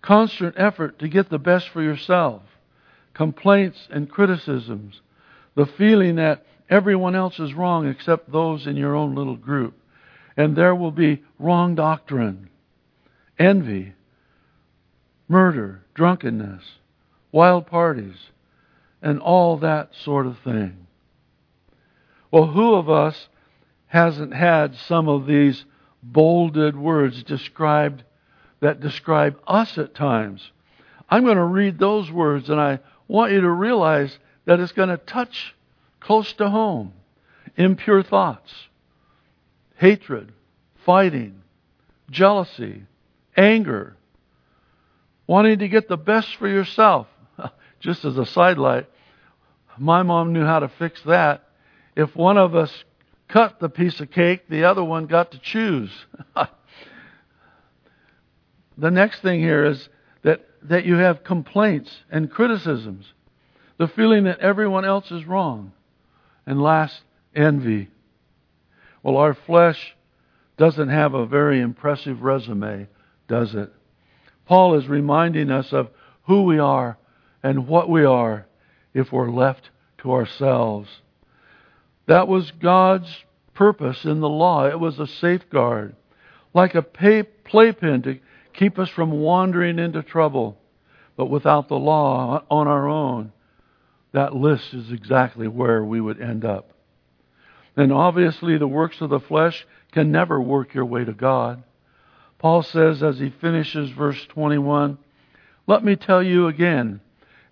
constant 0.00 0.54
effort 0.56 0.98
to 0.98 1.08
get 1.08 1.28
the 1.28 1.38
best 1.38 1.68
for 1.68 1.82
yourself, 1.82 2.42
complaints 3.14 3.88
and 3.90 4.10
criticisms, 4.10 5.00
the 5.54 5.66
feeling 5.66 6.16
that 6.16 6.44
everyone 6.70 7.14
else 7.14 7.38
is 7.38 7.54
wrong 7.54 7.86
except 7.86 8.32
those 8.32 8.66
in 8.66 8.76
your 8.76 8.94
own 8.94 9.14
little 9.14 9.36
group. 9.36 9.74
And 10.36 10.56
there 10.56 10.74
will 10.74 10.90
be 10.90 11.22
wrong 11.38 11.74
doctrine, 11.74 12.48
envy, 13.38 13.92
murder, 15.28 15.82
drunkenness, 15.94 16.62
wild 17.32 17.66
parties, 17.66 18.16
and 19.00 19.18
all 19.18 19.56
that 19.56 19.90
sort 20.04 20.26
of 20.26 20.38
thing. 20.40 20.86
Well, 22.30 22.46
who 22.46 22.74
of 22.74 22.88
us 22.88 23.28
hasn't 23.86 24.32
had 24.32 24.76
some 24.76 25.08
of 25.08 25.26
these 25.26 25.64
bolded 26.02 26.76
words 26.76 27.22
described 27.24 28.04
that 28.60 28.80
describe 28.80 29.38
us 29.46 29.76
at 29.76 29.94
times? 29.94 30.52
I'm 31.10 31.24
going 31.24 31.36
to 31.36 31.44
read 31.44 31.78
those 31.78 32.10
words, 32.10 32.48
and 32.48 32.60
I 32.60 32.78
want 33.08 33.32
you 33.32 33.40
to 33.40 33.50
realize 33.50 34.16
that 34.44 34.60
it's 34.60 34.72
going 34.72 34.88
to 34.88 34.96
touch 34.96 35.54
close 36.00 36.32
to 36.34 36.48
home. 36.48 36.92
Impure 37.56 38.02
thoughts, 38.02 38.50
hatred, 39.76 40.32
fighting, 40.86 41.42
jealousy, 42.10 42.84
anger, 43.36 43.94
wanting 45.26 45.58
to 45.58 45.68
get 45.68 45.88
the 45.88 45.98
best 45.98 46.36
for 46.36 46.48
yourself. 46.48 47.06
Just 47.82 48.04
as 48.04 48.16
a 48.16 48.24
sidelight, 48.24 48.88
my 49.76 50.04
mom 50.04 50.32
knew 50.32 50.44
how 50.44 50.60
to 50.60 50.68
fix 50.78 51.02
that. 51.02 51.48
If 51.96 52.14
one 52.14 52.38
of 52.38 52.54
us 52.54 52.72
cut 53.28 53.58
the 53.58 53.68
piece 53.68 53.98
of 54.00 54.10
cake, 54.12 54.48
the 54.48 54.64
other 54.64 54.84
one 54.84 55.06
got 55.06 55.32
to 55.32 55.38
choose. 55.38 55.90
the 58.78 58.90
next 58.90 59.20
thing 59.20 59.40
here 59.40 59.66
is 59.66 59.88
that, 60.22 60.46
that 60.62 60.84
you 60.84 60.94
have 60.94 61.24
complaints 61.24 61.90
and 62.08 62.30
criticisms, 62.30 63.12
the 63.78 63.88
feeling 63.88 64.24
that 64.24 64.38
everyone 64.38 64.84
else 64.84 65.10
is 65.10 65.26
wrong. 65.26 65.72
And 66.46 66.62
last, 66.62 67.02
envy. 67.34 67.88
Well, 69.02 69.16
our 69.16 69.34
flesh 69.34 69.96
doesn't 70.56 70.88
have 70.88 71.14
a 71.14 71.26
very 71.26 71.60
impressive 71.60 72.22
resume, 72.22 72.86
does 73.26 73.56
it? 73.56 73.72
Paul 74.46 74.74
is 74.74 74.86
reminding 74.86 75.50
us 75.50 75.72
of 75.72 75.88
who 76.24 76.42
we 76.44 76.60
are 76.60 76.96
and 77.42 77.66
what 77.66 77.88
we 77.88 78.04
are 78.04 78.46
if 78.94 79.12
we're 79.12 79.30
left 79.30 79.70
to 79.98 80.12
ourselves. 80.12 80.88
That 82.06 82.28
was 82.28 82.50
God's 82.50 83.24
purpose 83.54 84.04
in 84.04 84.20
the 84.20 84.28
law. 84.28 84.66
It 84.66 84.78
was 84.78 84.98
a 84.98 85.06
safeguard, 85.06 85.94
like 86.54 86.74
a 86.74 86.82
playpen 86.82 88.02
to 88.02 88.18
keep 88.52 88.78
us 88.78 88.88
from 88.88 89.12
wandering 89.12 89.78
into 89.78 90.02
trouble. 90.02 90.58
But 91.16 91.26
without 91.26 91.68
the 91.68 91.78
law 91.78 92.44
on 92.50 92.68
our 92.68 92.88
own, 92.88 93.32
that 94.12 94.34
list 94.34 94.74
is 94.74 94.90
exactly 94.90 95.48
where 95.48 95.84
we 95.84 96.00
would 96.00 96.20
end 96.20 96.44
up. 96.44 96.72
And 97.76 97.92
obviously, 97.92 98.58
the 98.58 98.68
works 98.68 99.00
of 99.00 99.10
the 99.10 99.20
flesh 99.20 99.66
can 99.92 100.12
never 100.12 100.40
work 100.40 100.74
your 100.74 100.84
way 100.84 101.04
to 101.04 101.12
God. 101.12 101.62
Paul 102.38 102.62
says 102.62 103.02
as 103.02 103.18
he 103.18 103.32
finishes 103.40 103.90
verse 103.90 104.26
21 104.30 104.98
Let 105.66 105.84
me 105.84 105.96
tell 105.96 106.22
you 106.22 106.48
again, 106.48 107.00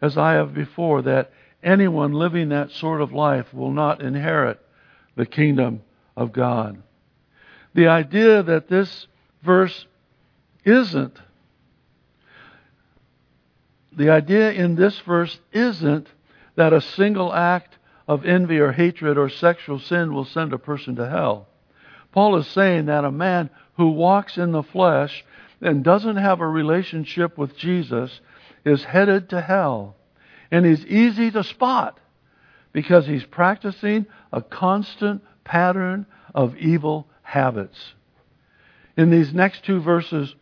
as 0.01 0.17
I 0.17 0.33
have 0.33 0.55
before, 0.55 1.03
that 1.03 1.33
anyone 1.63 2.13
living 2.13 2.51
that 2.51 2.71
sort 2.71 3.01
of 3.01 3.13
life 3.13 3.53
will 3.53 3.73
not 3.73 4.01
inherit 4.01 4.61
the 5.17 5.27
kingdom 5.27 5.83
of 6.17 6.33
God. 6.33 6.83
The 7.75 7.89
idea 7.89 8.43
that 8.43 8.69
this 8.69 9.07
verse 9.43 9.87
isn't, 10.65 11.19
the 13.93 14.11
idea 14.11 14.53
in 14.53 14.77
this 14.77 14.99
verse 15.01 15.39
isn't 15.53 16.09
that 16.57 16.73
a 16.73 16.81
single 16.81 17.33
act 17.33 17.77
of 18.09 18.25
envy 18.25 18.59
or 18.59 18.73
hatred 18.73 19.17
or 19.17 19.29
sexual 19.29 19.79
sin 19.79 20.13
will 20.13 20.25
send 20.25 20.53
a 20.53 20.59
person 20.59 20.97
to 20.97 21.09
hell. 21.09 21.49
Paul 22.13 22.37
is 22.37 22.47
saying 22.49 22.87
that 22.87 23.05
a 23.05 23.11
man 23.13 23.51
who 23.77 23.91
walks 23.91 24.37
in 24.37 24.53
the 24.53 24.63
flesh 24.63 25.25
and 25.61 25.85
doesn't 25.85 26.17
have 26.17 26.41
a 26.41 26.49
relationship 26.49 27.39
with 27.39 27.57
Jesus 27.57 28.21
is 28.65 28.85
headed 28.85 29.31
to 29.31 29.41
hell. 29.41 29.97
And 30.51 30.67
he's 30.67 30.85
easy 30.87 31.31
to 31.31 31.45
spot 31.45 31.99
because 32.73 33.07
he's 33.07 33.25
practicing 33.25 34.07
a 34.33 34.43
constant 34.43 35.23
pattern 35.45 36.07
of 36.35 36.57
evil 36.57 37.07
habits. 37.23 37.95
In 38.97 39.11
these 39.11 39.33
next 39.33 39.65
two 39.65 39.81
verses, 39.81 40.35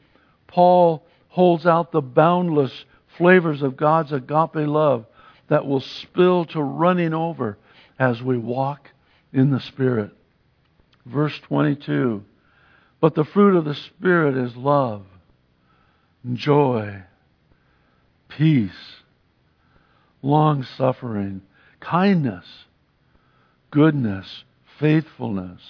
Paul 0.46 1.06
holds 1.28 1.66
out 1.66 1.92
the 1.92 2.00
boundless 2.00 2.84
flavors 3.16 3.62
of 3.62 3.76
God's 3.76 4.12
agape 4.12 4.54
love 4.54 5.06
that 5.48 5.66
will 5.66 5.80
spill 5.80 6.44
to 6.46 6.62
running 6.62 7.14
over 7.14 7.58
as 7.98 8.22
we 8.22 8.38
walk 8.38 8.90
in 9.32 9.50
the 9.50 9.60
Spirit. 9.60 10.10
Verse 11.06 11.38
22 11.40 12.24
But 13.00 13.14
the 13.14 13.24
fruit 13.24 13.56
of 13.56 13.64
the 13.64 13.74
Spirit 13.74 14.36
is 14.36 14.56
love, 14.56 15.04
joy, 16.32 17.02
peace, 18.38 19.02
long 20.22 20.62
suffering, 20.62 21.42
kindness, 21.80 22.46
goodness, 23.72 24.44
faithfulness, 24.78 25.60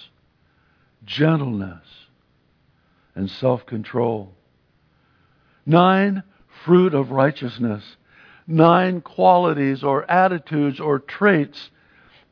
gentleness, 1.03 1.83
and 3.15 3.27
self 3.27 3.65
control. 3.65 4.31
Nine, 5.65 6.21
fruit 6.63 6.93
of 6.93 7.09
righteousness. 7.09 7.83
Nine 8.45 9.01
qualities 9.01 9.83
or 9.83 10.09
attitudes 10.09 10.79
or 10.79 10.99
traits 10.99 11.71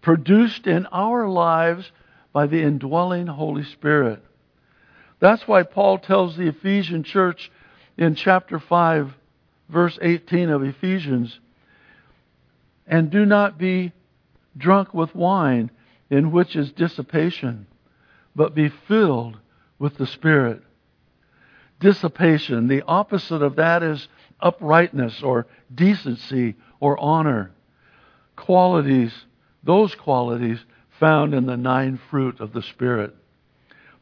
produced 0.01 0.67
in 0.67 0.85
our 0.87 1.27
lives 1.27 1.91
by 2.31 2.45
the 2.45 2.61
indwelling 2.61 3.25
Holy 3.25 3.63
Spirit. 3.63 4.23
That's 5.19 5.47
why 5.47 5.63
Paul 5.63 5.97
tells 5.97 6.37
the 6.37 6.47
Ephesian 6.47 7.03
church 7.03 7.51
in 7.97 8.13
chapter 8.13 8.59
5, 8.59 9.16
verse 9.69 9.97
18 10.01 10.49
of 10.49 10.63
Ephesians, 10.63 11.39
and 12.85 13.09
do 13.09 13.25
not 13.25 13.57
be 13.57 13.91
drunk 14.57 14.93
with 14.93 15.13
wine, 15.13 15.69
in 16.09 16.31
which 16.31 16.55
is 16.55 16.71
dissipation, 16.71 17.67
but 18.35 18.55
be 18.55 18.69
filled 18.87 19.37
with 19.77 19.97
the 19.97 20.07
Spirit. 20.07 20.61
Dissipation, 21.79 22.67
the 22.67 22.83
opposite 22.83 23.41
of 23.41 23.57
that 23.57 23.83
is 23.83 24.07
uprightness 24.39 25.21
or 25.21 25.47
decency 25.73 26.55
or 26.79 26.97
honor. 26.99 27.51
Qualities, 28.35 29.13
those 29.63 29.93
qualities 29.95 30.59
found 30.99 31.33
in 31.33 31.45
the 31.45 31.57
nine 31.57 31.99
fruit 32.09 32.39
of 32.39 32.53
the 32.53 32.61
Spirit. 32.61 33.13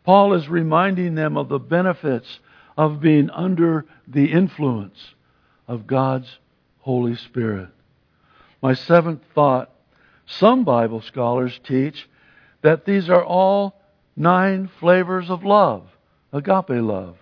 Paul 0.03 0.33
is 0.33 0.47
reminding 0.47 1.15
them 1.15 1.35
of 1.35 1.49
the 1.49 1.59
benefits 1.59 2.39
of 2.77 3.01
being 3.01 3.29
under 3.31 3.85
the 4.07 4.31
influence 4.31 5.14
of 5.67 5.87
God's 5.87 6.39
Holy 6.79 7.15
Spirit. 7.15 7.69
My 8.61 8.73
seventh 8.73 9.21
thought 9.33 9.71
some 10.25 10.63
Bible 10.63 11.01
scholars 11.01 11.59
teach 11.63 12.09
that 12.61 12.85
these 12.85 13.09
are 13.09 13.23
all 13.23 13.81
nine 14.15 14.69
flavors 14.79 15.29
of 15.29 15.43
love, 15.43 15.87
agape 16.33 16.69
love, 16.69 17.17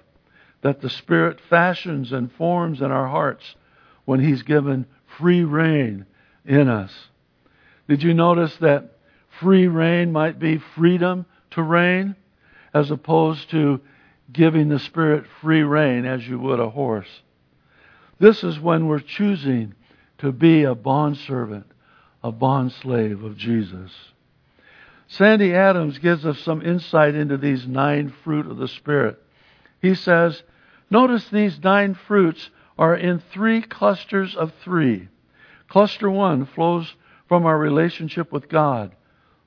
that 0.61 0.81
the 0.81 0.89
Spirit 0.89 1.39
fashions 1.49 2.11
and 2.11 2.31
forms 2.31 2.81
in 2.81 2.91
our 2.91 3.07
hearts 3.07 3.55
when 4.05 4.19
He's 4.19 4.43
given 4.43 4.85
free 5.17 5.43
rein 5.43 6.05
in 6.45 6.69
us. 6.69 6.93
Did 7.87 8.03
you 8.03 8.13
notice 8.13 8.55
that 8.57 8.97
free 9.39 9.67
rein 9.67 10.11
might 10.11 10.39
be 10.39 10.57
freedom 10.57 11.25
to 11.51 11.61
reign 11.61 12.15
as 12.73 12.89
opposed 12.89 13.49
to 13.51 13.81
giving 14.31 14.69
the 14.69 14.79
Spirit 14.79 15.25
free 15.41 15.63
rein 15.63 16.05
as 16.05 16.27
you 16.27 16.39
would 16.39 16.59
a 16.59 16.69
horse? 16.69 17.21
This 18.19 18.43
is 18.43 18.59
when 18.59 18.87
we're 18.87 18.99
choosing 18.99 19.73
to 20.19 20.31
be 20.31 20.63
a 20.63 20.75
bondservant, 20.75 21.65
a 22.23 22.31
bondslave 22.31 23.23
of 23.25 23.37
Jesus. 23.37 23.91
Sandy 25.07 25.53
Adams 25.53 25.99
gives 25.99 26.25
us 26.25 26.39
some 26.39 26.61
insight 26.61 27.15
into 27.15 27.37
these 27.37 27.67
nine 27.67 28.13
fruit 28.23 28.47
of 28.47 28.57
the 28.57 28.67
Spirit. 28.67 29.21
He 29.81 29.95
says, 29.95 30.41
Notice 30.89 31.27
these 31.29 31.61
nine 31.61 31.93
fruits 31.93 32.49
are 32.77 32.95
in 32.95 33.19
three 33.19 33.61
clusters 33.61 34.35
of 34.35 34.53
three. 34.63 35.09
Cluster 35.67 36.09
one 36.09 36.45
flows 36.45 36.95
from 37.27 37.45
our 37.45 37.57
relationship 37.57 38.31
with 38.31 38.49
God 38.49 38.95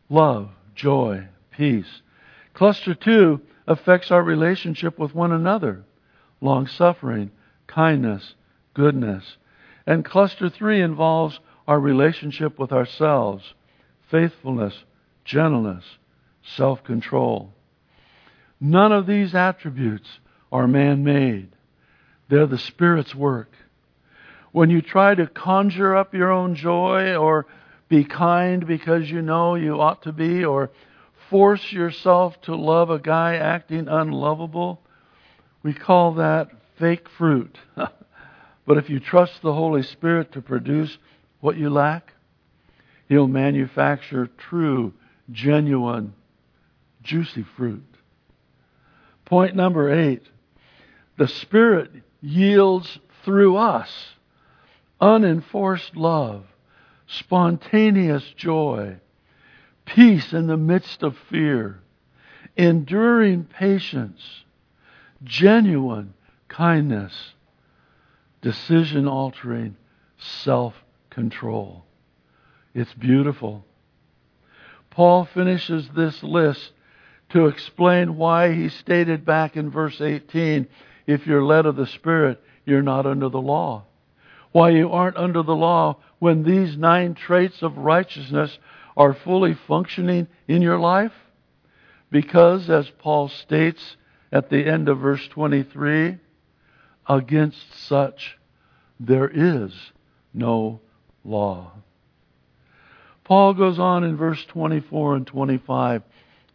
love, 0.08 0.50
joy, 0.74 1.26
peace. 1.50 2.02
Cluster 2.54 2.94
two 2.94 3.40
affects 3.66 4.10
our 4.10 4.22
relationship 4.22 4.98
with 4.98 5.14
one 5.14 5.32
another 5.32 5.84
long 6.40 6.66
suffering, 6.66 7.30
kindness, 7.66 8.34
goodness. 8.76 9.38
And 9.86 10.04
cluster 10.04 10.50
three 10.50 10.82
involves 10.82 11.40
our 11.66 11.80
relationship 11.80 12.58
with 12.58 12.72
ourselves 12.72 13.54
faithfulness, 14.10 14.84
gentleness, 15.24 15.84
self 16.56 16.84
control. 16.84 17.52
None 18.60 18.92
of 18.92 19.06
these 19.06 19.34
attributes 19.34 20.08
are 20.52 20.68
man 20.68 21.02
made, 21.02 21.48
they're 22.28 22.46
the 22.46 22.58
Spirit's 22.58 23.14
work. 23.14 23.50
When 24.52 24.70
you 24.70 24.80
try 24.80 25.14
to 25.14 25.26
conjure 25.26 25.96
up 25.96 26.14
your 26.14 26.30
own 26.30 26.54
joy 26.54 27.16
or 27.16 27.46
be 27.88 28.04
kind 28.04 28.66
because 28.66 29.10
you 29.10 29.22
know 29.22 29.54
you 29.54 29.80
ought 29.80 30.02
to 30.02 30.12
be, 30.12 30.44
or 30.44 30.70
force 31.30 31.72
yourself 31.72 32.40
to 32.42 32.54
love 32.54 32.90
a 32.90 32.98
guy 32.98 33.36
acting 33.36 33.88
unlovable, 33.88 34.80
we 35.62 35.72
call 35.72 36.14
that 36.14 36.50
fake 36.78 37.08
fruit. 37.18 37.58
but 38.66 38.76
if 38.78 38.90
you 38.90 39.00
trust 39.00 39.42
the 39.42 39.54
Holy 39.54 39.82
Spirit 39.82 40.32
to 40.32 40.42
produce 40.42 40.98
what 41.40 41.56
you 41.56 41.70
lack, 41.70 42.12
He'll 43.08 43.28
manufacture 43.28 44.28
true 44.36 44.92
genuine, 45.30 46.14
juicy 47.02 47.44
fruit. 47.56 47.84
Point 49.24 49.54
number 49.54 49.92
eight 49.92 50.22
the 51.16 51.28
Spirit 51.28 51.90
yields 52.20 52.98
through 53.24 53.56
us 53.56 53.90
unenforced 55.00 55.96
love, 55.96 56.44
spontaneous 57.06 58.24
joy, 58.36 58.96
peace 59.84 60.32
in 60.32 60.46
the 60.46 60.56
midst 60.56 61.02
of 61.02 61.16
fear, 61.30 61.80
enduring 62.56 63.44
patience, 63.44 64.44
genuine 65.22 66.14
kindness, 66.48 67.34
decision 68.46 69.08
altering 69.08 69.74
self 70.44 70.72
control. 71.10 71.84
It's 72.76 72.94
beautiful. 72.94 73.64
Paul 74.88 75.24
finishes 75.34 75.88
this 75.96 76.22
list 76.22 76.70
to 77.30 77.46
explain 77.48 78.16
why 78.16 78.52
he 78.52 78.68
stated 78.68 79.24
back 79.24 79.56
in 79.56 79.68
verse 79.68 80.00
18 80.00 80.68
if 81.08 81.26
you're 81.26 81.42
led 81.42 81.66
of 81.66 81.74
the 81.74 81.88
Spirit, 81.88 82.40
you're 82.64 82.82
not 82.82 83.04
under 83.04 83.28
the 83.28 83.40
law. 83.40 83.82
Why 84.52 84.70
you 84.70 84.92
aren't 84.92 85.16
under 85.16 85.42
the 85.42 85.56
law 85.56 85.96
when 86.20 86.44
these 86.44 86.76
nine 86.76 87.14
traits 87.14 87.62
of 87.62 87.76
righteousness 87.76 88.56
are 88.96 89.12
fully 89.12 89.58
functioning 89.66 90.28
in 90.46 90.62
your 90.62 90.78
life? 90.78 91.12
Because, 92.12 92.70
as 92.70 92.88
Paul 93.00 93.28
states 93.28 93.96
at 94.30 94.50
the 94.50 94.64
end 94.64 94.88
of 94.88 95.00
verse 95.00 95.26
23, 95.26 96.18
against 97.08 97.86
such 97.86 98.38
there 98.98 99.28
is 99.28 99.72
no 100.32 100.80
law. 101.24 101.72
Paul 103.24 103.54
goes 103.54 103.78
on 103.78 104.04
in 104.04 104.16
verse 104.16 104.44
24 104.46 105.16
and 105.16 105.26
25 105.26 106.02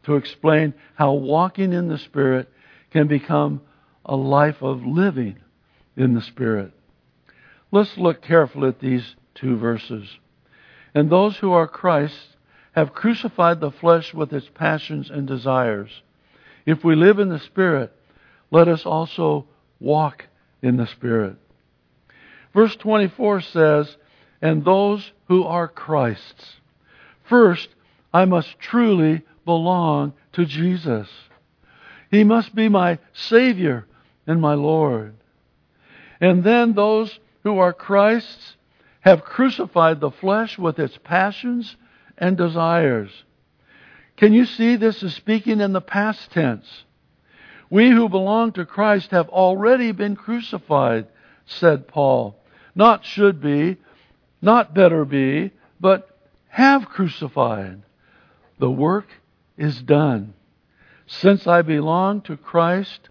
to 0.04 0.16
explain 0.16 0.74
how 0.96 1.14
walking 1.14 1.74
in 1.74 1.90
the 1.90 1.98
Spirit 1.98 2.50
can 2.92 3.08
become 3.08 3.62
a 4.06 4.16
life 4.16 4.62
of 4.62 4.86
living 4.86 5.38
in 5.96 6.14
the 6.14 6.22
Spirit. 6.22 6.72
Let's 7.72 7.98
look 7.98 8.22
carefully 8.22 8.70
at 8.70 8.80
these 8.80 9.16
two 9.36 9.58
verses. 9.58 10.18
And 10.94 11.10
those 11.10 11.38
who 11.38 11.52
are 11.52 11.68
Christ's 11.68 12.36
have 12.74 12.94
crucified 12.94 13.60
the 13.60 13.72
flesh 13.72 14.14
with 14.14 14.32
its 14.34 14.50
passions 14.54 15.10
and 15.10 15.28
desires. 15.28 16.02
If 16.66 16.84
we 16.84 16.96
live 16.96 17.20
in 17.20 17.30
the 17.30 17.40
Spirit, 17.40 17.94
let 18.50 18.68
us 18.68 18.86
also 18.86 19.46
walk 19.80 20.26
in 20.62 20.78
the 20.78 20.88
Spirit. 20.88 21.38
Verse 22.54 22.76
24 22.76 23.41
says, 23.41 23.97
And 24.41 24.63
those 24.63 25.12
who 25.28 25.43
are 25.43 25.67
Christ's. 25.67 26.58
First, 27.24 27.69
I 28.13 28.26
must 28.26 28.60
truly 28.60 29.21
belong 29.45 30.13
to 30.34 30.45
Jesus. 30.45 31.08
He 32.10 32.24
must 32.24 32.54
be 32.54 32.67
my 32.67 33.00
Savior 33.13 33.86
and 34.28 34.41
my 34.41 34.54
Lord. 34.54 35.15
And 36.19 36.43
then 36.43 36.74
those 36.74 37.20
who 37.43 37.57
are 37.57 37.74
Christ's 37.74 38.55
have 39.01 39.24
crucified 39.24 39.99
the 39.99 40.12
flesh 40.12 40.57
with 40.57 40.78
its 40.78 40.97
passions 41.03 41.76
and 42.18 42.38
desires. 42.38 43.12
Can 44.18 44.34
you 44.34 44.45
see 44.45 44.76
this 44.76 45.01
is 45.01 45.16
speaking 45.16 45.62
in 45.62 45.74
the 45.74 45.82
past 45.82 46.32
tense? 46.32 46.84
We 47.72 47.89
who 47.89 48.09
belong 48.09 48.51
to 48.53 48.65
Christ 48.65 49.11
have 49.11 49.30
already 49.30 49.93
been 49.93 50.17
crucified, 50.17 51.07
said 51.45 51.88
Paul. 51.88 52.36
Not 52.76 53.05
should 53.05 53.41
be, 53.41 53.78
not 54.41 54.74
better 54.74 55.05
be, 55.05 55.51
but 55.80 56.19
have 56.49 56.89
crucified. 56.89 57.82
The 58.59 58.69
work 58.69 59.07
is 59.57 59.82
done. 59.82 60.34
Since 61.07 61.47
I 61.47 61.61
belong 61.61 62.22
to 62.24 62.36
Christ, 62.36 63.07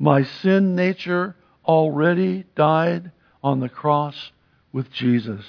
my 0.00 0.24
sin 0.24 0.74
nature 0.74 1.36
already 1.64 2.44
died 2.56 3.12
on 3.40 3.60
the 3.60 3.68
cross 3.68 4.32
with 4.72 4.90
Jesus. 4.90 5.44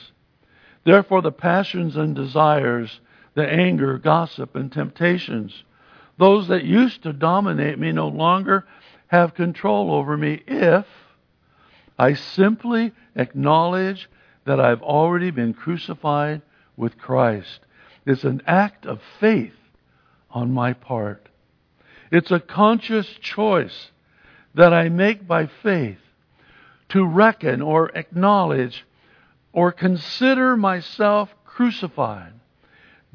Therefore, 0.83 1.23
the 1.23 1.31
passions 1.31 1.95
and 1.97 2.15
desires, 2.15 2.99
the 3.33 3.47
anger, 3.47 3.97
gossip, 3.97 4.55
and 4.55 4.71
temptations, 4.71 5.63
those 6.17 6.47
that 6.47 6.63
used 6.63 7.03
to 7.03 7.13
dominate 7.13 7.79
me 7.79 7.91
no 7.91 8.07
longer 8.07 8.65
have 9.07 9.33
control 9.33 9.93
over 9.93 10.17
me 10.17 10.41
if 10.47 10.85
I 11.97 12.13
simply 12.13 12.91
acknowledge 13.15 14.09
that 14.45 14.59
I've 14.59 14.81
already 14.81 15.31
been 15.31 15.53
crucified 15.53 16.41
with 16.75 16.97
Christ. 16.97 17.59
It's 18.05 18.23
an 18.23 18.41
act 18.45 18.85
of 18.85 18.99
faith 19.19 19.53
on 20.31 20.51
my 20.51 20.73
part. 20.73 21.29
It's 22.11 22.31
a 22.31 22.39
conscious 22.39 23.07
choice 23.21 23.91
that 24.55 24.73
I 24.73 24.89
make 24.89 25.27
by 25.27 25.47
faith 25.47 25.97
to 26.89 27.05
reckon 27.05 27.61
or 27.61 27.89
acknowledge 27.95 28.85
or 29.51 29.71
consider 29.71 30.57
myself 30.57 31.29
crucified, 31.45 32.33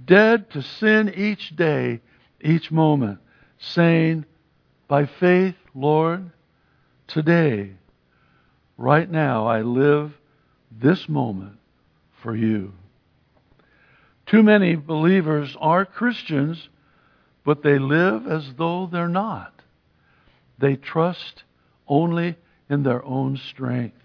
dead 0.04 0.50
to 0.50 0.62
sin 0.62 1.12
each 1.14 1.54
day, 1.56 2.00
each 2.40 2.70
moment, 2.70 3.18
saying, 3.58 4.24
By 4.86 5.06
faith, 5.06 5.56
Lord, 5.74 6.30
today, 7.06 7.72
right 8.76 9.10
now, 9.10 9.46
I 9.46 9.62
live 9.62 10.12
this 10.70 11.08
moment 11.08 11.58
for 12.22 12.34
you. 12.34 12.72
Too 14.26 14.42
many 14.42 14.76
believers 14.76 15.56
are 15.58 15.84
Christians, 15.84 16.68
but 17.44 17.62
they 17.62 17.78
live 17.78 18.26
as 18.26 18.52
though 18.54 18.86
they're 18.86 19.08
not. 19.08 19.62
They 20.58 20.76
trust 20.76 21.44
only 21.86 22.36
in 22.68 22.82
their 22.82 23.02
own 23.04 23.36
strength. 23.36 23.96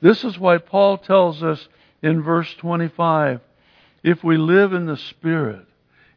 This 0.00 0.24
is 0.24 0.38
why 0.38 0.58
Paul 0.58 0.98
tells 0.98 1.42
us 1.42 1.68
in 2.02 2.22
verse 2.22 2.52
25 2.54 3.40
if 4.02 4.24
we 4.24 4.36
live 4.36 4.72
in 4.72 4.86
the 4.86 4.96
Spirit, 4.96 5.66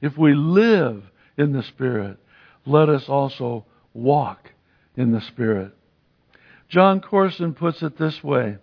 if 0.01 0.17
we 0.17 0.33
live 0.33 1.03
in 1.37 1.53
the 1.53 1.63
Spirit, 1.63 2.17
let 2.65 2.89
us 2.89 3.09
also 3.09 3.65
walk 3.93 4.51
in 4.95 5.11
the 5.11 5.21
Spirit. 5.21 5.73
Jon 6.69 7.01
Courson 7.01 7.53
puts 7.53 7.83
it 7.83 7.97
this 7.97 8.23
way 8.23 8.57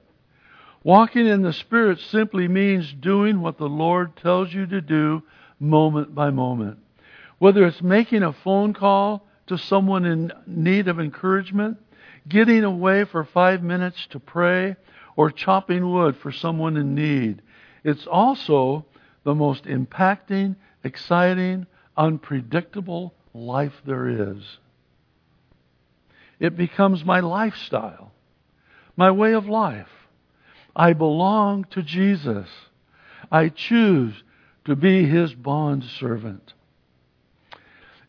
Walking 0.82 1.26
in 1.26 1.42
the 1.42 1.52
Spirit 1.52 2.00
simply 2.00 2.48
means 2.48 2.92
doing 2.92 3.42
what 3.42 3.58
the 3.58 3.68
Lord 3.68 4.16
tells 4.16 4.52
you 4.52 4.66
to 4.66 4.80
do 4.80 5.22
moment 5.58 6.14
by 6.14 6.30
moment. 6.30 6.78
Whether 7.38 7.66
it's 7.66 7.82
making 7.82 8.22
a 8.22 8.32
phone 8.32 8.72
call 8.72 9.26
to 9.48 9.58
someone 9.58 10.06
in 10.06 10.32
need 10.46 10.88
of 10.88 10.98
encouragement, 10.98 11.76
getting 12.28 12.64
away 12.64 13.04
for 13.04 13.24
five 13.24 13.62
minutes 13.62 14.06
to 14.10 14.20
pray, 14.20 14.76
or 15.16 15.30
chopping 15.30 15.90
wood 15.90 16.16
for 16.16 16.32
someone 16.32 16.76
in 16.76 16.94
need. 16.94 17.42
It's 17.84 18.06
also 18.06 18.86
the 19.24 19.34
most 19.34 19.64
impacting, 19.64 20.56
exciting, 20.82 21.66
unpredictable 21.96 23.14
life 23.34 23.74
there 23.84 24.08
is. 24.08 24.58
It 26.38 26.56
becomes 26.56 27.04
my 27.04 27.20
lifestyle, 27.20 28.12
my 28.96 29.10
way 29.10 29.34
of 29.34 29.46
life. 29.46 29.88
I 30.74 30.92
belong 30.94 31.64
to 31.72 31.82
Jesus. 31.82 32.48
I 33.30 33.48
choose 33.48 34.22
to 34.64 34.76
be 34.76 35.04
his 35.04 35.34
bond 35.34 35.84
servant. 35.84 36.54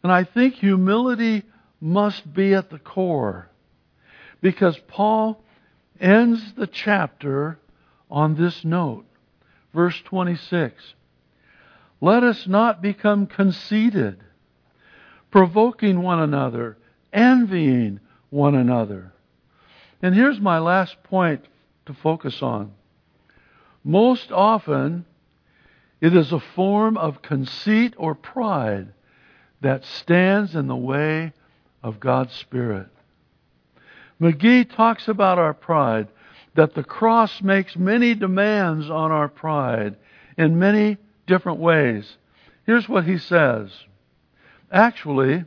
And 0.04 0.12
I 0.12 0.24
think 0.24 0.56
humility 0.56 1.44
must 1.80 2.34
be 2.34 2.54
at 2.54 2.70
the 2.70 2.80
core 2.80 3.50
because 4.42 4.78
Paul 4.88 5.44
ends 6.00 6.54
the 6.54 6.68
chapter 6.68 7.60
on 8.10 8.36
this 8.36 8.64
note. 8.64 9.06
Verse 9.74 10.00
26 10.06 10.96
Let 12.02 12.24
us 12.24 12.48
not 12.48 12.82
become 12.82 13.28
conceited, 13.28 14.24
provoking 15.30 16.02
one 16.02 16.20
another, 16.20 16.78
envying 17.14 18.00
one 18.32 18.56
another. 18.56 19.14
And 20.02 20.16
here's 20.16 20.40
my 20.40 20.58
last 20.58 21.04
point 21.04 21.46
to 21.86 21.94
focus 21.94 22.42
on. 22.42 22.72
Most 23.84 24.32
often, 24.32 25.06
it 26.00 26.16
is 26.16 26.32
a 26.32 26.40
form 26.40 26.98
of 26.98 27.22
conceit 27.22 27.94
or 27.98 28.16
pride 28.16 28.94
that 29.62 29.86
stands 29.86 30.56
in 30.56 30.68
the 30.68 30.76
way 30.76 31.34
of 31.84 32.00
God's 32.00 32.34
Spirit. 32.34 32.88
McGee 34.20 34.76
talks 34.76 35.08
about 35.08 35.38
our 35.38 35.54
pride, 35.54 36.08
that 36.56 36.74
the 36.74 36.84
cross 36.84 37.42
makes 37.42 37.76
many 37.76 38.14
demands 38.16 38.90
on 38.90 39.12
our 39.12 39.28
pride 39.30 39.96
in 40.38 40.60
many 40.60 40.98
different 41.32 41.60
ways. 41.60 42.18
Here's 42.66 42.90
what 42.90 43.06
he 43.06 43.18
says 43.18 43.72
Actually, 44.70 45.46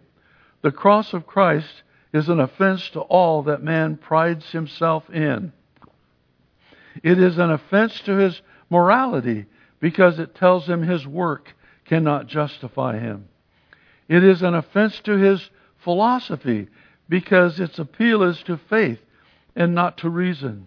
the 0.62 0.72
cross 0.72 1.12
of 1.12 1.26
Christ 1.26 1.82
is 2.14 2.30
an 2.30 2.40
offense 2.40 2.88
to 2.90 3.00
all 3.00 3.42
that 3.42 3.62
man 3.62 3.98
prides 3.98 4.50
himself 4.50 5.10
in. 5.10 5.52
It 7.02 7.18
is 7.18 7.36
an 7.36 7.50
offense 7.50 8.00
to 8.06 8.16
his 8.16 8.40
morality 8.70 9.44
because 9.78 10.18
it 10.18 10.34
tells 10.34 10.66
him 10.66 10.82
his 10.82 11.06
work 11.06 11.54
cannot 11.84 12.28
justify 12.28 12.98
him. 12.98 13.28
It 14.08 14.24
is 14.24 14.42
an 14.42 14.54
offense 14.54 15.00
to 15.00 15.18
his 15.18 15.50
philosophy 15.76 16.68
because 17.10 17.60
its 17.60 17.78
appeal 17.78 18.22
is 18.22 18.42
to 18.44 18.56
faith 18.56 19.00
and 19.54 19.74
not 19.74 19.98
to 19.98 20.08
reason. 20.08 20.66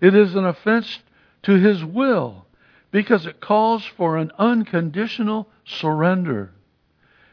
It 0.00 0.14
is 0.14 0.34
an 0.34 0.46
offense 0.46 1.00
to 1.42 1.58
his 1.58 1.84
will 1.84 2.46
because 2.90 3.26
it 3.26 3.40
calls 3.40 3.84
for 3.84 4.16
an 4.16 4.32
unconditional 4.38 5.48
surrender. 5.64 6.52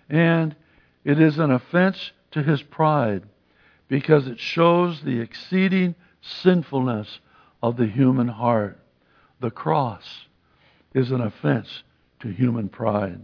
And 0.09 0.55
it 1.03 1.19
is 1.19 1.39
an 1.39 1.51
offense 1.51 2.11
to 2.31 2.43
his 2.43 2.61
pride 2.61 3.23
because 3.87 4.27
it 4.27 4.39
shows 4.39 5.01
the 5.01 5.19
exceeding 5.19 5.95
sinfulness 6.21 7.19
of 7.61 7.77
the 7.77 7.87
human 7.87 8.27
heart. 8.27 8.79
The 9.39 9.51
cross 9.51 10.27
is 10.93 11.11
an 11.11 11.21
offense 11.21 11.83
to 12.19 12.29
human 12.29 12.69
pride. 12.69 13.21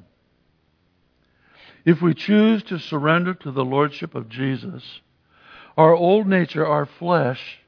If 1.86 2.02
we 2.02 2.14
choose 2.14 2.64
to 2.64 2.80
surrender 2.80 3.34
to 3.36 3.52
the 3.52 3.66
Lordship 3.66 4.16
of 4.16 4.30
Jesus, 4.30 5.02
our 5.76 5.94
old 5.94 6.28
nature, 6.28 6.66
our 6.66 6.86
flesh, 6.86 7.60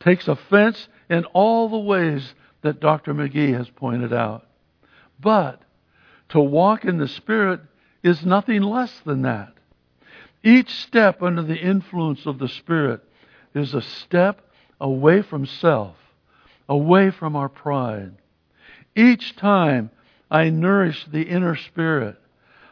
takes 0.00 0.26
offense 0.26 0.88
in 1.08 1.24
all 1.26 1.68
the 1.68 1.78
ways 1.78 2.34
that 2.62 2.80
Dr. 2.80 3.14
McGee 3.14 3.56
has 3.56 3.68
pointed 3.68 4.12
out. 4.12 4.46
But 5.20 5.62
to 6.30 6.40
walk 6.40 6.84
in 6.84 6.98
the 6.98 7.08
Spirit 7.08 7.60
is 8.02 8.24
nothing 8.24 8.62
less 8.62 8.92
than 9.04 9.22
that. 9.22 9.52
Each 10.42 10.70
step 10.70 11.22
under 11.22 11.42
the 11.42 11.58
influence 11.58 12.26
of 12.26 12.38
the 12.38 12.48
Spirit 12.48 13.02
is 13.54 13.74
a 13.74 13.82
step 13.82 14.40
away 14.80 15.22
from 15.22 15.46
self, 15.46 15.96
away 16.68 17.10
from 17.10 17.36
our 17.36 17.48
pride. 17.48 18.12
Each 18.96 19.36
time 19.36 19.90
I 20.30 20.50
nourish 20.50 21.06
the 21.06 21.22
inner 21.22 21.56
spirit, 21.56 22.18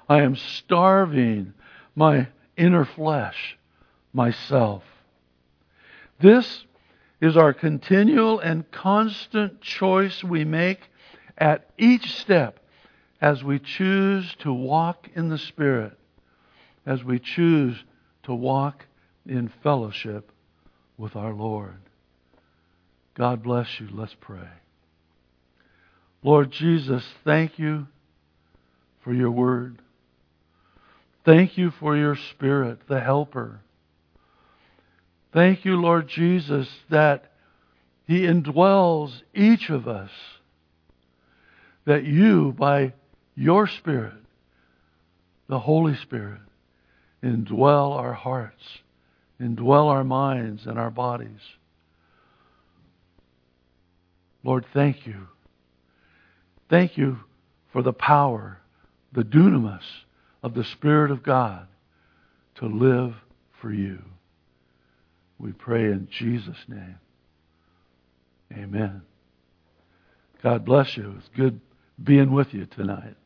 I 0.09 0.23
am 0.23 0.35
starving 0.35 1.55
my 1.95 2.29
inner 2.57 2.85
flesh, 2.85 3.59
myself. 4.13 4.83
This 6.21 6.65
is 7.21 7.37
our 7.37 7.53
continual 7.53 8.39
and 8.41 8.71
constant 8.71 9.61
choice 9.61 10.25
we 10.25 10.45
make 10.45 10.81
at 11.37 11.71
each 11.79 12.15
step 12.19 12.61
as 13.21 13.45
we 13.45 13.59
choose 13.59 14.35
to 14.39 14.53
walk 14.53 15.09
in 15.15 15.29
the 15.29 15.39
Spirit, 15.39 15.99
as 16.87 17.05
we 17.05 17.19
choose 17.19 17.85
to 18.23 18.35
walk 18.35 18.87
in 19.27 19.53
fellowship 19.63 20.33
with 20.97 21.15
our 21.17 21.33
Lord. 21.33 21.77
God 23.15 23.43
bless 23.43 23.81
you. 23.81 23.89
Let's 23.93 24.17
pray. 24.19 24.49
Lord 26.23 26.51
Jesus, 26.51 27.05
thank 27.25 27.59
you 27.59 27.87
for 29.01 29.13
your 29.13 29.31
word. 29.31 29.81
Thank 31.25 31.59
you 31.59 31.71
for 31.71 31.97
your 31.97 32.17
Spirit, 32.17 32.87
the 32.89 33.01
Helper. 33.01 33.61
Thank 35.33 35.65
you, 35.65 35.81
Lord 35.81 36.09
Jesus, 36.09 36.69
that 36.91 37.33
He 38.07 38.23
indwells 38.23 39.23
each 39.35 39.71
of 39.71 39.87
us. 39.87 40.11
That 41.85 42.05
you, 42.05 42.55
by 42.59 42.95
your 43.35 43.67
Spirit, 43.67 44.15
the 45.49 45.61
Holy 45.61 45.97
Spirit, 45.97 46.41
indwell 47.23 47.97
our 47.97 48.13
hearts, 48.13 48.63
indwell 49.41 49.87
our 49.87 50.05
minds 50.05 50.67
and 50.67 50.79
our 50.79 50.91
bodies. 50.91 51.41
Lord, 54.43 54.65
thank 54.73 55.07
you. 55.07 55.29
Thank 56.69 56.97
you 56.97 57.19
for 57.73 57.83
the 57.83 57.93
power, 57.93 58.59
the 59.13 59.23
dunamis 59.23 59.83
of 60.43 60.55
the 60.55 60.65
Spirit 60.65 61.11
of 61.11 61.23
God 61.23 61.67
to 62.57 62.67
live 62.67 63.15
for 63.61 63.73
you. 63.73 63.99
We 65.41 65.53
pray 65.53 65.85
in 65.85 66.09
Jesus' 66.19 66.65
name. 66.69 66.99
Amen. 68.53 69.03
God 70.43 70.65
bless 70.65 70.97
you. 70.97 71.15
It's 71.19 71.29
good 71.37 71.61
being 72.03 72.33
with 72.33 72.53
you 72.53 72.67
tonight. 72.67 73.17